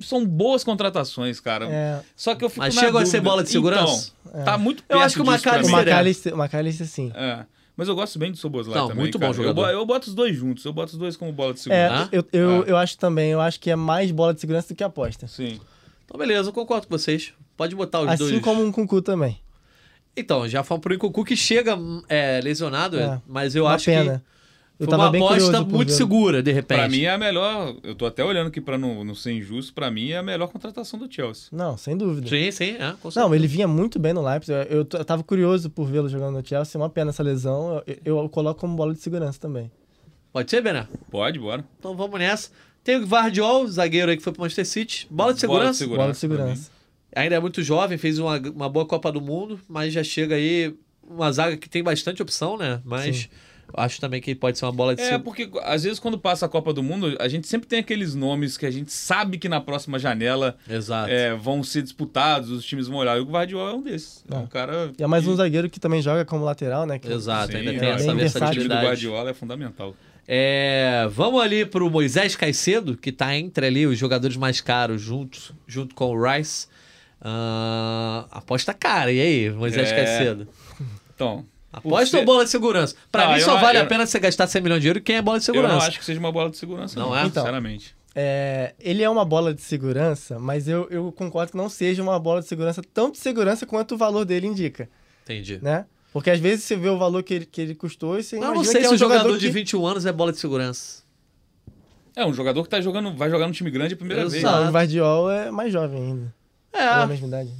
[0.00, 1.66] São boas contratações, cara.
[1.68, 3.10] É, Só que eu fico Mas na chegou a dúvida.
[3.18, 4.12] ser bola de segurança?
[4.26, 5.34] Então, tá muito Eu perto acho que o é.
[5.34, 7.12] McAllister, o McAllister sim.
[7.14, 7.44] É.
[7.76, 9.32] Mas eu gosto bem do Soboslai Não, também, muito bom cara.
[9.32, 9.62] Eu, jogador.
[9.62, 10.64] bo- eu boto os dois juntos.
[10.64, 12.04] Eu boto os dois como bola de É, segurança.
[12.04, 12.08] Ah?
[12.10, 12.64] eu, eu, Ah.
[12.66, 15.28] eu acho também, eu acho que é mais bola de segurança do que aposta.
[15.28, 15.60] Sim.
[16.04, 17.32] Então, beleza, eu concordo com vocês.
[17.56, 18.42] Pode botar os Assim dois.
[18.42, 19.38] como um Kunku também.
[20.16, 24.18] Então, já fomos pro Incucu que chega é, lesionado, É, mas eu Uma acho pena.
[24.18, 24.37] que
[24.78, 26.78] Eu foi tava uma aposta muito segura, de repente.
[26.78, 27.74] Pra mim é a melhor.
[27.82, 29.74] Eu tô até olhando aqui pra não, não ser injusto.
[29.74, 31.48] Pra mim é a melhor contratação do Chelsea.
[31.50, 32.28] Não, sem dúvida.
[32.28, 34.52] Sim, sim, é, com Não, ele vinha muito bem no Leipzig.
[34.70, 36.80] Eu, eu, tava curioso por vê-lo jogando no Chelsea.
[36.80, 37.82] Uma pena essa lesão.
[37.86, 39.68] Eu, eu, eu coloco como bola de segurança também.
[40.32, 40.86] Pode ser, Bené?
[41.10, 41.64] Pode, bora.
[41.80, 42.50] Então vamos nessa.
[42.84, 45.08] Tem o Vardiol, zagueiro aí que foi pro Manchester City.
[45.10, 45.78] Bola de Bola de segurança?
[45.78, 46.02] segurança.
[46.02, 46.70] bola de segurança.
[47.16, 50.72] Ainda é muito jovem, fez uma, uma boa Copa do Mundo, mas já chega aí
[51.02, 52.80] uma zaga que tem bastante opção, né?
[52.84, 53.28] Mas Sim.
[53.74, 56.48] Acho também que pode ser uma bola de É, porque às vezes quando passa a
[56.48, 59.60] Copa do Mundo, a gente sempre tem aqueles nomes que a gente sabe que na
[59.60, 61.10] próxima janela Exato.
[61.10, 63.16] é, vão ser disputados, os times vão olhar.
[63.18, 64.24] E o Guardiola é um desses.
[64.30, 64.38] É, É.
[64.38, 64.92] um cara.
[64.98, 66.98] E é mais que- um zagueiro que também joga como lateral, né?
[66.98, 68.86] Que- Exato, Sim, ainda é, tem é essa bem O time do versatilidade.
[68.86, 69.94] Guardiola é fundamental.
[70.26, 75.54] É, vamos ali pro Moisés Caicedo, que tá entre ali os jogadores mais caros, junto,
[75.66, 76.66] junto com o Rice.
[77.20, 79.94] Ah, aposta cara, e aí, Moisés É.
[79.94, 80.48] Caicedo?
[81.14, 81.44] Então.
[81.72, 82.94] Aposta ser- ou bola de segurança?
[83.12, 85.02] Pra Não, mim só não- vale eu- a pena você gastar 100 milhões de euros
[85.04, 85.86] quem é bola de Eu não segurança.
[85.88, 87.26] acho que seja uma bola de segurança, Não não, é?
[87.26, 87.42] Então.
[87.42, 87.96] sinceramente.
[88.14, 92.18] É, ele é uma bola de segurança, mas eu, eu concordo que não seja uma
[92.18, 94.88] bola de segurança tão de segurança quanto o valor dele indica,
[95.24, 95.58] Entendi.
[95.62, 95.84] né?
[96.12, 98.42] Porque às vezes você vê o valor que ele, que ele custou e você Mas
[98.44, 99.38] eu não imagina sei que é se um o jogador, que...
[99.40, 101.02] de 21 anos é bola de segurança.
[102.16, 104.42] É, um jogador que tá jogando, vai jogar no time grande a primeira vez.
[104.42, 104.62] Exato.
[104.62, 106.34] Não, o Vardiol é mais jovem ainda.
[106.72, 107.52] É, a mesma idade.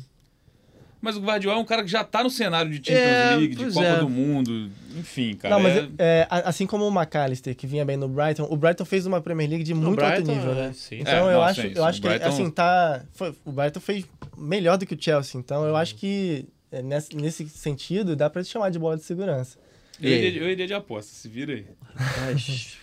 [1.00, 3.54] Mas o Guardiola é um cara que já tá no cenário de Champions É, League,
[3.54, 3.98] de Copa é.
[4.00, 5.54] do Mundo, enfim, cara.
[5.54, 8.56] não, mas é- é, a- assim como o McAllister, que vinha bem no Brighton, o
[8.56, 10.72] Brighton fez uma Premier League de muito alto Brighton, nível, é, né?
[10.74, 10.96] sim.
[11.00, 13.78] Então É, eu não, acho, eu acho o que Brighton- assim tá, foi- o Brighton
[13.78, 14.04] fez
[14.36, 18.42] melhor do que o Chelsea, então eu acho que é, nesse, nesse sentido dá pra
[18.42, 19.56] te chamar de bola de segurança.
[20.02, 21.64] eu, iria, eu iria de aposta, se vira aí.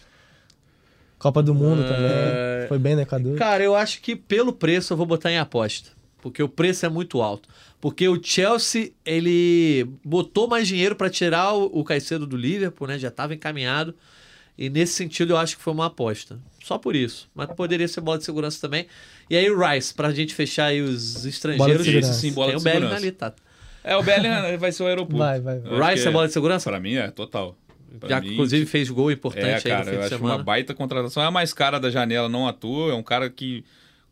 [1.19, 1.87] Copa do Mundo É.
[1.87, 3.37] também, foi bem no Equador.
[3.37, 5.89] Cara, eu acho que pelo preço eu vou botar em aposta.
[6.21, 7.47] Porque o preço é muito alto.
[7.81, 12.97] Porque o Chelsea, ele botou mais dinheiro para tirar o, o Caicedo do Liverpool, né?
[12.97, 13.93] Já estava encaminhado.
[14.57, 16.39] E nesse sentido eu acho que foi uma aposta.
[16.63, 17.29] Só por isso.
[17.35, 18.87] Mas poderia ser bola de segurança também.
[19.29, 21.85] E aí o Rice, pra gente fechar aí os estrangeiros.
[21.85, 22.11] segurança.
[22.11, 23.33] Esse sim, bola tem de o Bellingham ali, tá?
[23.83, 25.17] É, o Bellingham vai ser o aeroporto.
[25.17, 25.93] Vai, vai, vai.
[25.93, 26.69] Rice é bola de segurança?
[26.69, 27.55] Pra mim é, total.
[27.99, 30.15] Pra Já mim, inclusive fez gol É, importante aí cara, no fim eu de acho
[30.15, 30.35] semana.
[30.37, 31.21] uma baita contratação.
[31.21, 32.91] É a mais cara da janela, não à toa.
[32.91, 33.63] É um cara que.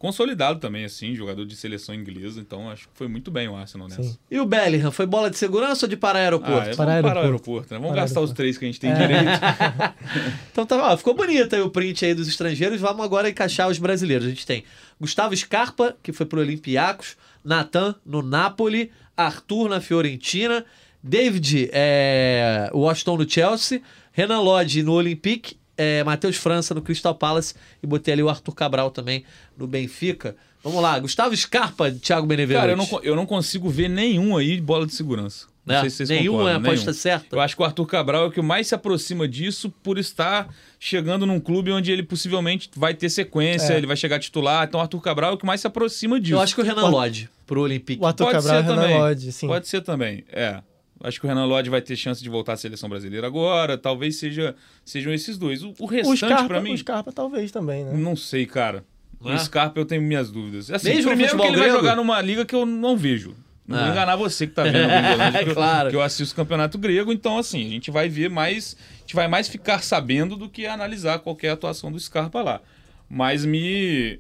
[0.03, 2.41] Consolidado também, assim, jogador de seleção inglesa.
[2.41, 4.03] Então acho que foi muito bem o Arsenal nessa.
[4.03, 4.17] Sim.
[4.29, 6.69] E o Bellingham, foi bola de segurança ou de parar Ah, aeroporto?
[6.69, 7.19] é, Para parar o aeroporto.
[7.25, 7.79] aeroporto, né?
[7.79, 8.35] Vamos Para gastar os aeroporto.
[8.35, 8.95] três que a gente tem É.
[8.95, 9.39] direito.
[10.51, 12.81] Então tá, ó, ficou bonito aí o print aí dos estrangeiros.
[12.81, 14.25] Vamos agora encaixar os brasileiros.
[14.27, 14.63] A gente tem
[14.99, 20.65] Gustavo Scarpa, que foi pro Olympiacos, Natan no Napoli, Arthur na Fiorentina,
[21.01, 23.81] David é, Washington no Chelsea,
[24.11, 28.53] Renan Lodge no Olympique, é, Matheus França no Crystal Palace e botei ali o Arthur
[28.53, 29.23] Cabral também
[29.57, 30.35] no Benfica.
[30.63, 32.61] Vamos lá, Gustavo Scarpa, Thiago Benevenuto.
[32.61, 35.47] Cara, eu não, eu não consigo ver nenhum aí de bola de segurança.
[35.65, 37.01] Não É, sei se vocês nenhum concordam, é a aposta nenhum.
[37.01, 37.35] certa.
[37.35, 40.53] Eu acho que o Arthur Cabral é o que mais se aproxima disso por estar
[40.79, 43.77] chegando num clube onde ele possivelmente vai ter sequência, É.
[43.77, 44.65] ele vai chegar titular.
[44.67, 46.35] Então o Arthur Cabral é o que mais se aproxima disso.
[46.35, 48.01] Eu acho que o Renan O- Lodge pro Olympique.
[48.01, 48.97] O Arthur Pode Cabral ser o Renan também.
[48.99, 49.47] Lodge, sim.
[49.47, 50.61] Pode ser também, é.
[51.03, 53.77] Acho que o Renan Lodge vai ter chance de voltar à seleção brasileira agora.
[53.77, 55.61] Talvez seja, sejam esses dois.
[55.61, 57.91] O, o O restante, pra mim, o Scarpa talvez também, né?
[57.93, 58.85] não sei, cara.
[59.23, 59.33] É?
[59.35, 60.71] O Scarpa eu tenho minhas dúvidas.
[60.71, 61.77] Assim, Mesmo primeiro que ele vai grego?
[61.79, 63.35] jogar numa liga que eu não vejo.
[63.67, 63.91] Não vou Ah.
[63.91, 64.75] enganar você que tá vendo
[65.39, 65.89] o que, eu- Claro.
[65.89, 69.15] que eu assisto o campeonato grego, então assim, a gente vai ver mais, a gente
[69.15, 72.61] vai mais ficar sabendo do que analisar qualquer atuação do Scarpa lá.
[73.09, 74.19] Mas me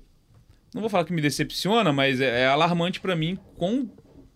[0.73, 3.89] não vou falar que me decepciona, mas é, é alarmante pra mim quão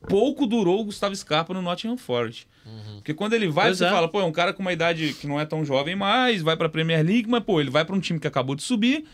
[0.07, 2.47] pouco durou o Gustavo Scarpa no Nottingham Forest.
[2.95, 3.89] Porque quando ele vai, Pois você é.
[3.89, 6.57] fala, pô, é um cara com uma idade que não é tão jovem mais, vai
[6.57, 9.05] pra Premier League, mas pô, ele vai pra um time que acabou de subir,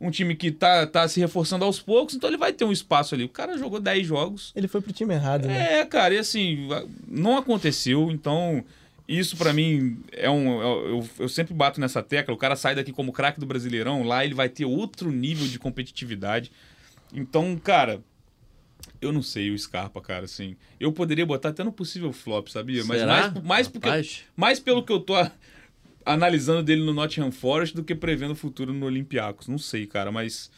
[0.00, 3.14] um time que tá, tá se reforçando aos poucos, então ele vai ter um espaço
[3.14, 3.24] ali.
[3.24, 4.50] O cara jogou 10 jogos.
[4.56, 5.80] Ele foi pro time errado, né?
[5.80, 6.68] É, cara, e assim,
[7.06, 8.64] não aconteceu, então
[9.06, 10.62] isso pra mim é um.
[10.62, 12.32] Eu, eu sempre bato nessa tecla.
[12.32, 15.58] O cara sai daqui como craque do Brasileirão, lá ele vai ter outro nível de
[15.58, 16.50] competitividade.
[17.12, 18.00] Então, cara.
[19.00, 20.56] Eu não sei o Scarpa, cara, assim.
[20.78, 22.84] Eu poderia botar até no possível flop, sabia?
[22.84, 23.30] Mas Será?
[23.30, 23.88] mais, mais, porque,
[24.36, 25.30] mais pelo que eu tô a-
[26.04, 29.48] analisando dele no Nottingham Forest do que prevendo o futuro no Olympiacos.
[29.48, 30.50] Não sei, cara, mas.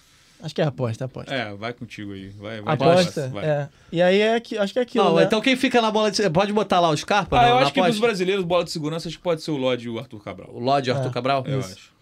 [0.42, 1.32] Acho que é aposta, aposta.
[1.32, 2.30] É, vai contigo aí.
[2.30, 3.44] Vai, vai aposta, vai.
[3.44, 3.68] é.
[3.92, 5.22] E aí é que, acho que é aquilo, Não, né?
[5.22, 6.28] então quem fica na bola de.
[6.30, 7.38] Pode botar lá o Scarpa?
[7.38, 8.06] Ah, não, eu acho que dos aposta?
[8.06, 10.50] brasileiros, bola de segurança, acho que pode ser o Lodge e o Arthur Cabral.
[10.52, 11.44] O Lodge e o Arthur É, Cabral?
[11.46, 11.72] Eu Isso.
[11.74, 11.92] acho.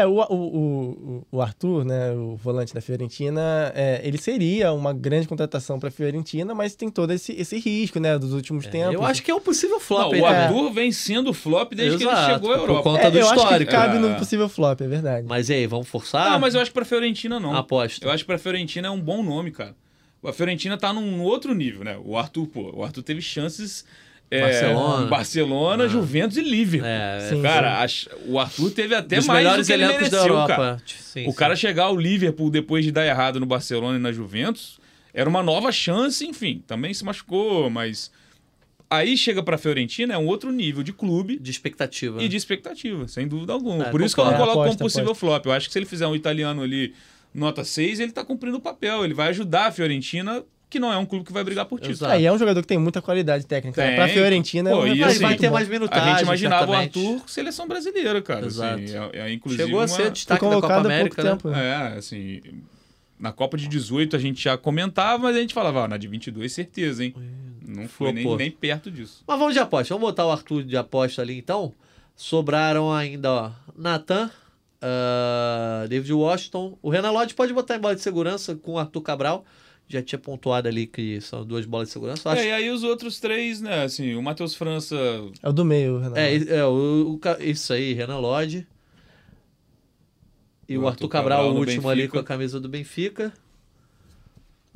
[0.00, 4.92] É, o, o, o, o Arthur, né, o volante da Fiorentina, é, ele seria uma
[4.92, 8.94] grande contratação para a Fiorentina, mas tem todo esse, esse risco, né, dos últimos tempos.
[8.94, 10.44] Eu acho que é um possível flop, Não, o É.
[10.46, 12.82] Arthur vem sendo flop desde que Exato, ele chegou à por Europa.
[12.90, 13.70] conta é, do eu acho que histórico.
[13.72, 13.98] cabe É.
[14.00, 15.26] no possível flop, é verdade.
[15.28, 16.32] Mas e aí, vamos forçar?
[16.32, 17.54] Ah, mas eu acho que pra Fiorentina não.
[17.54, 18.06] Aposta.
[18.06, 19.74] Eu acho que pra Fiorentina é um bom nome, cara.
[20.24, 21.96] A Fiorentina tá num outro nível, né?
[22.04, 23.84] O Arthur, pô, o Arthur teve chances.
[24.30, 25.06] É, Barcelona.
[25.06, 25.88] Barcelona, Ah.
[25.88, 26.88] Juventus e Liverpool.
[26.88, 30.16] É, Sim, cara, ach- o Arthur teve até dos mais do que ele elencos da
[30.18, 30.56] mereceu, Europa.
[30.56, 30.82] cara.
[30.86, 31.36] Sim, o sim.
[31.36, 34.78] cara chegar ao Liverpool depois de dar errado no Barcelona e na Juventus
[35.14, 36.62] era uma nova chance, enfim.
[36.66, 38.10] Também se machucou, mas
[38.90, 42.22] aí chega pra Fiorentina é um outro nível de clube De expectativa.
[42.22, 43.86] e de expectativa, sem dúvida alguma.
[43.86, 45.46] É, Por isso que eu não coloco É, aposta, como possível flop.
[45.46, 46.94] Eu acho que se ele fizer um italiano ali
[47.34, 49.04] nota 6, ele tá cumprindo o papel.
[49.04, 51.94] Ele vai ajudar a Fiorentina que não é um clube que vai brigar por título.
[51.94, 52.12] Exato.
[52.12, 53.80] É, e é um jogador que tem muita qualidade técnica.
[53.80, 53.86] né?
[53.88, 53.96] Tem.
[53.96, 56.10] Pra Fiorentina, Pô, é um e assim, vai ter mais A minutagem.
[56.12, 56.98] gente imaginava certamente.
[56.98, 58.46] o Arthur seleção brasileira, cara.
[58.46, 58.74] Exato.
[58.82, 61.30] Assim, é, é, inclusive Chegou a uma- ser Foi destaque da Copa América, né?
[61.30, 61.48] tempo.
[61.48, 61.92] né?
[61.94, 62.40] É, assim,
[63.18, 66.06] na Copa de 18 a gente já comentava, mas a gente falava, ah, na de
[66.06, 67.14] 22 certeza, hein?
[67.66, 69.22] Não foi nem, nem perto disso.
[69.26, 69.92] Mas vamos de aposta.
[69.94, 71.72] Vamos botar o Arthur de aposta ali então.
[72.16, 74.30] Sobraram ainda, ó, Nathan,
[74.82, 76.78] ah, David Washington.
[76.82, 79.44] O Renan Lodge pode botar em bola de segurança com o Arthur Cabral.
[79.88, 82.28] Já tinha pontuado ali que são duas bolas de segurança.
[82.28, 82.42] Eu Acho...
[82.42, 84.96] É, e aí os outros três, né, assim, o Matheus França...
[85.42, 86.16] É o do meio, Renan.
[86.16, 88.66] É, é, o, o isso aí, Renan Lodge.
[90.68, 92.18] E o, Arthur Cabral, Cabral o último ali Benfica.
[92.18, 93.32] com a camisa do Benfica.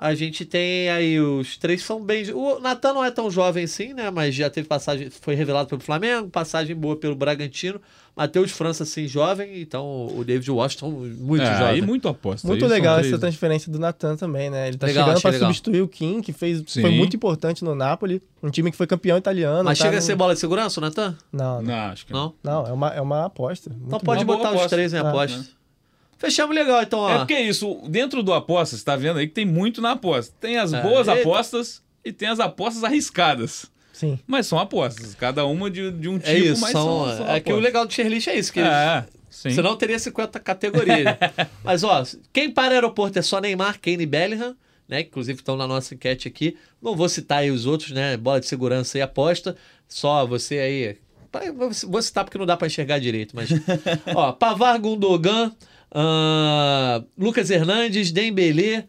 [0.04, 2.28] A gente tem aí os três são bem.
[2.32, 4.10] O Natan não é tão jovem assim, né?
[4.10, 7.80] Mas já teve passagem, foi revelado pelo Flamengo, passagem boa pelo Bragantino.
[8.16, 9.60] Matheus França, assim, jovem.
[9.62, 11.66] Então o David Washington, muito é, jovem.
[11.74, 12.48] aí muito aposta.
[12.48, 13.18] Muito legal essa né?
[13.18, 14.66] transferência do Natan também, né?
[14.66, 15.40] Ele tá Legal, chegando legal.
[15.50, 16.80] substituir o Kim, que fez, Sim.
[16.80, 18.20] foi muito importante no Napoli.
[18.42, 19.62] Um time que foi campeão italiano.
[19.62, 21.16] Mas tá chega a no- ser bola de segurança, o Natan?
[21.32, 21.62] Não, não.
[21.62, 22.34] Não, acho que não.
[22.42, 22.66] Não?
[22.66, 23.70] É uma, é uma aposta.
[23.70, 24.68] Então Muito pode botar os aposta.
[24.70, 25.46] três em É, aposta.
[26.22, 27.10] Fechamos legal, então, ó.
[27.10, 29.90] É porque é isso, dentro do aposta, você tá vendo aí que tem muito na
[29.90, 30.32] aposta.
[30.40, 31.20] Tem as É, boas eita.
[31.20, 33.66] apostas e tem as apostas arriscadas.
[33.92, 34.16] Sim.
[34.24, 37.28] Mas são apostas, cada uma de, de um tipo, é isso, mas são, são, são
[37.28, 39.50] é que o legal do Cherlist é isso, que É, sim.
[39.50, 41.16] Senão teria 50 categorias.
[41.64, 44.54] Mas, ó, quem para aeroporto é só Neymar, Kane e Bellingham,
[44.88, 45.00] né?
[45.00, 46.56] Inclusive estão na nossa enquete aqui.
[46.80, 48.16] Não vou citar aí os outros, né?
[48.16, 49.56] Bola de segurança e aposta.
[49.88, 50.98] Só você aí.
[51.88, 53.48] Vou citar porque não dá para enxergar direito, mas.
[54.14, 55.52] ó, Pavar Gundogan,
[55.94, 58.84] ah, Lucas Hernandes, Dembele,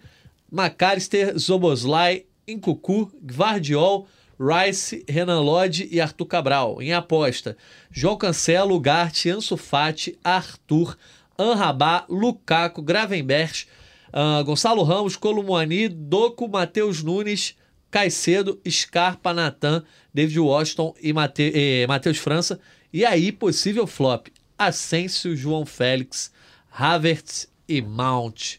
[0.51, 4.08] McAllister, Zoboslai, Incucu, Gvardiol,
[4.39, 6.82] Rice, Renan Lodge e Arthur Cabral.
[6.82, 7.56] Em aposta,
[7.91, 10.97] João Cancelo, Gart, Ansu Fati, Arthur,
[11.38, 13.68] Anrabá, Lukaku, Gravenberch,
[14.12, 17.56] ah, Gonçalo Ramos, Columuani, Doco, Matheus Nunes,
[17.93, 22.60] Caicedo, Scarpa, Natan, David Washington e eh, Matheus França.
[22.91, 26.32] E aí, possível flop, Asensio, João Félix,
[26.76, 28.55] Havertz e Mount.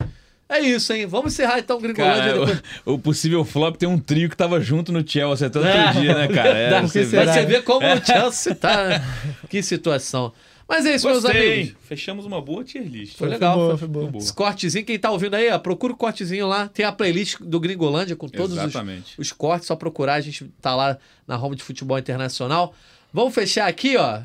[0.49, 1.07] É isso, hein?
[1.07, 2.63] Vamos encerrar então o Gringolândia Cara, depois.
[2.85, 5.93] o, o possível flop tem um trio que tava junto no Chelsea até outro É,
[5.93, 6.51] dia, né, cara?
[6.59, 7.07] É, você vê.
[7.11, 7.33] Será?
[7.33, 9.03] você vê como o Chelsea tá.
[9.49, 10.33] que situação.
[10.69, 11.69] Mas é isso, meus Gostei, amigos.
[11.71, 11.77] hein?
[11.83, 13.17] Fechamos uma boa tier list.
[13.19, 14.11] Foi legal, boa, foi- foi boa.
[14.17, 16.69] Esse cortezinho, quem tá ouvindo aí, ó, procura o cortezinho lá.
[16.69, 18.75] Tem a playlist do Gringolândia com todos os,
[19.19, 20.97] os cortes, só procurar, a gente tá lá
[21.27, 22.75] na home de futebol internacional.
[23.13, 24.21] Vamos fechar aqui, ó.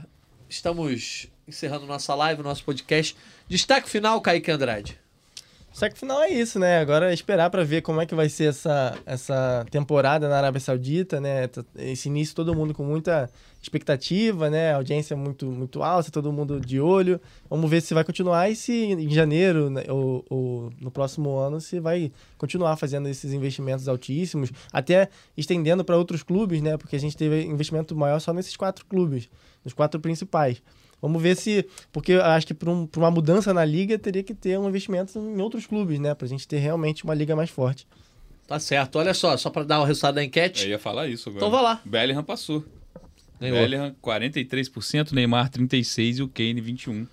[0.49, 3.15] Estamos encerrando nossa live, nosso podcast.
[3.49, 4.99] Destaque final, Kaique Andrade.
[5.73, 6.79] Só que final é isso, né?
[6.79, 10.59] Agora é esperar pra ver como é que vai ser essa, essa temporada na Arábia
[10.59, 11.49] Saudita, né?
[11.75, 13.27] Esse início todo mundo com muita
[13.59, 14.73] expectativa, né?
[14.73, 17.19] Audiência muito, muito alta, todo mundo de olho.
[17.49, 21.59] Vamos ver se vai continuar e se em janeiro né, ou, ou no próximo ano
[21.59, 26.77] se vai continuar fazendo esses investimentos altíssimos, até estendendo para outros clubes, né?
[26.77, 29.27] Porque a gente teve investimento maior só nesses quatro clubes,
[29.63, 30.61] nos quatro principais.
[31.01, 31.65] Vamos ver se.
[31.91, 34.67] Porque eu acho que para um, pra uma mudança na liga teria que ter um
[34.67, 36.13] investimento em outros clubes, né?
[36.13, 37.87] Pra gente ter realmente uma liga mais forte.
[38.47, 38.97] Tá certo.
[38.97, 40.65] Olha só, só pra dar o resultado da enquete.
[40.65, 41.45] Eu ia falar isso agora.
[41.45, 41.81] Então vai lá.
[41.85, 42.65] Bellingham passou.
[43.39, 43.57] Ganhou.
[43.57, 47.07] Bellingham 43%, Neymar 36% e o Kane 21%.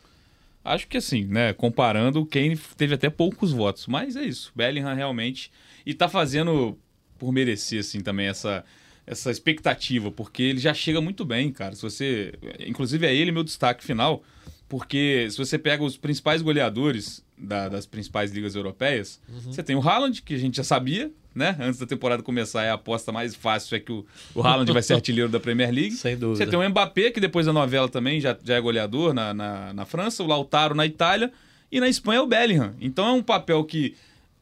[0.64, 1.52] Acho que assim, né?
[1.52, 3.86] Comparando, o Kane teve até poucos votos.
[3.86, 4.50] Mas é isso.
[4.56, 5.52] Bellingham realmente.
[5.84, 6.76] E tá fazendo
[7.18, 8.64] por merecer, assim, também essa,
[9.06, 10.10] essa expectativa.
[10.10, 11.74] Porque ele já chega muito bem, cara.
[11.74, 12.34] Se você.
[12.66, 14.22] Inclusive é ele meu destaque final.
[14.68, 19.52] Porque se você pega os principais goleadores da- das principais ligas europeias, Uhum.
[19.52, 21.56] você tem o Haaland, que a gente já sabia, né?
[21.60, 24.04] Antes da temporada começar, é a aposta mais fácil é que o,
[24.34, 25.92] o Haaland vai ser artilheiro da Premier League.
[25.92, 26.44] Sem dúvida.
[26.44, 29.72] Você tem o Mbappé, que depois da novela também já, já é goleador na, na,
[29.72, 31.30] na França, o Lautaro na Itália,
[31.70, 32.74] e na Espanha é o Bellingham.
[32.80, 33.94] Então é um papel que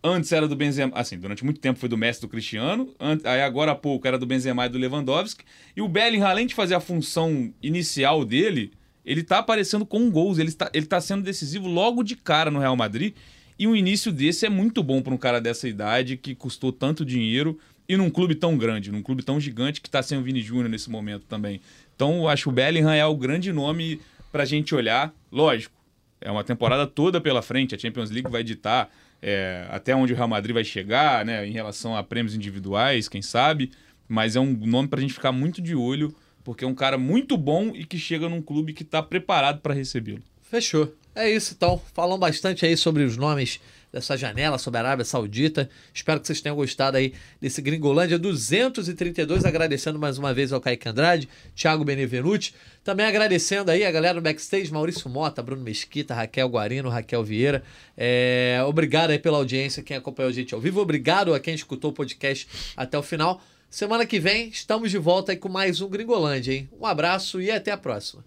[0.04, 3.40] antes era do Benzema, assim, durante muito tempo foi do Messi do Cristiano, an- aí
[3.40, 5.44] agora há pouco era do Benzema e do Lewandowski,
[5.74, 8.70] e o Bellingham, além de fazer a função inicial dele,
[9.04, 12.58] ele tá aparecendo com gols, ele está, ele tá sendo decisivo logo de cara no
[12.58, 13.14] Real Madrid,
[13.58, 17.04] e um início desse é muito bom para um cara dessa idade, que custou tanto
[17.04, 20.40] dinheiro, e num clube tão grande, num clube tão gigante que tá sem o Vini
[20.42, 21.60] Júnior nesse momento também.
[21.94, 24.00] Então, acho que o Bellingham é o grande nome
[24.32, 25.14] pra gente olhar.
[25.30, 25.74] Lógico,
[26.20, 28.90] é uma temporada toda pela frente, a Champions League vai ditar
[29.22, 33.22] é, até onde o Real Madrid vai chegar, né, em relação a prêmios individuais, quem
[33.22, 33.70] sabe,
[34.08, 37.36] mas é um nome pra gente ficar muito de olho, porque é um cara muito
[37.36, 40.22] bom e que chega num clube que tá preparado pra recebê-lo.
[40.42, 40.94] Fechou.
[41.14, 41.80] É isso então.
[41.94, 43.60] Falamos bastante aí sobre os nomes
[43.94, 45.70] dessa janela sobre a Arábia Saudita.
[45.94, 49.44] Espero que vocês tenham gostado aí desse Gringolândia 232.
[49.44, 52.54] Agradecendo mais uma vez ao Kaique Andrade, Thiago Benevenuti.
[52.82, 57.62] Também agradecendo aí a galera do backstage, Maurício Mota, Bruno Mesquita, Raquel Guarino, Raquel Vieira.
[57.96, 60.80] É, obrigado aí pela audiência, quem acompanhou a gente ao vivo.
[60.80, 63.40] Obrigado a quem escutou o podcast até o final.
[63.70, 66.68] Semana que vem estamos de volta aí com mais um Gringolândia, hein?
[66.78, 68.24] Um abraço e até a próxima.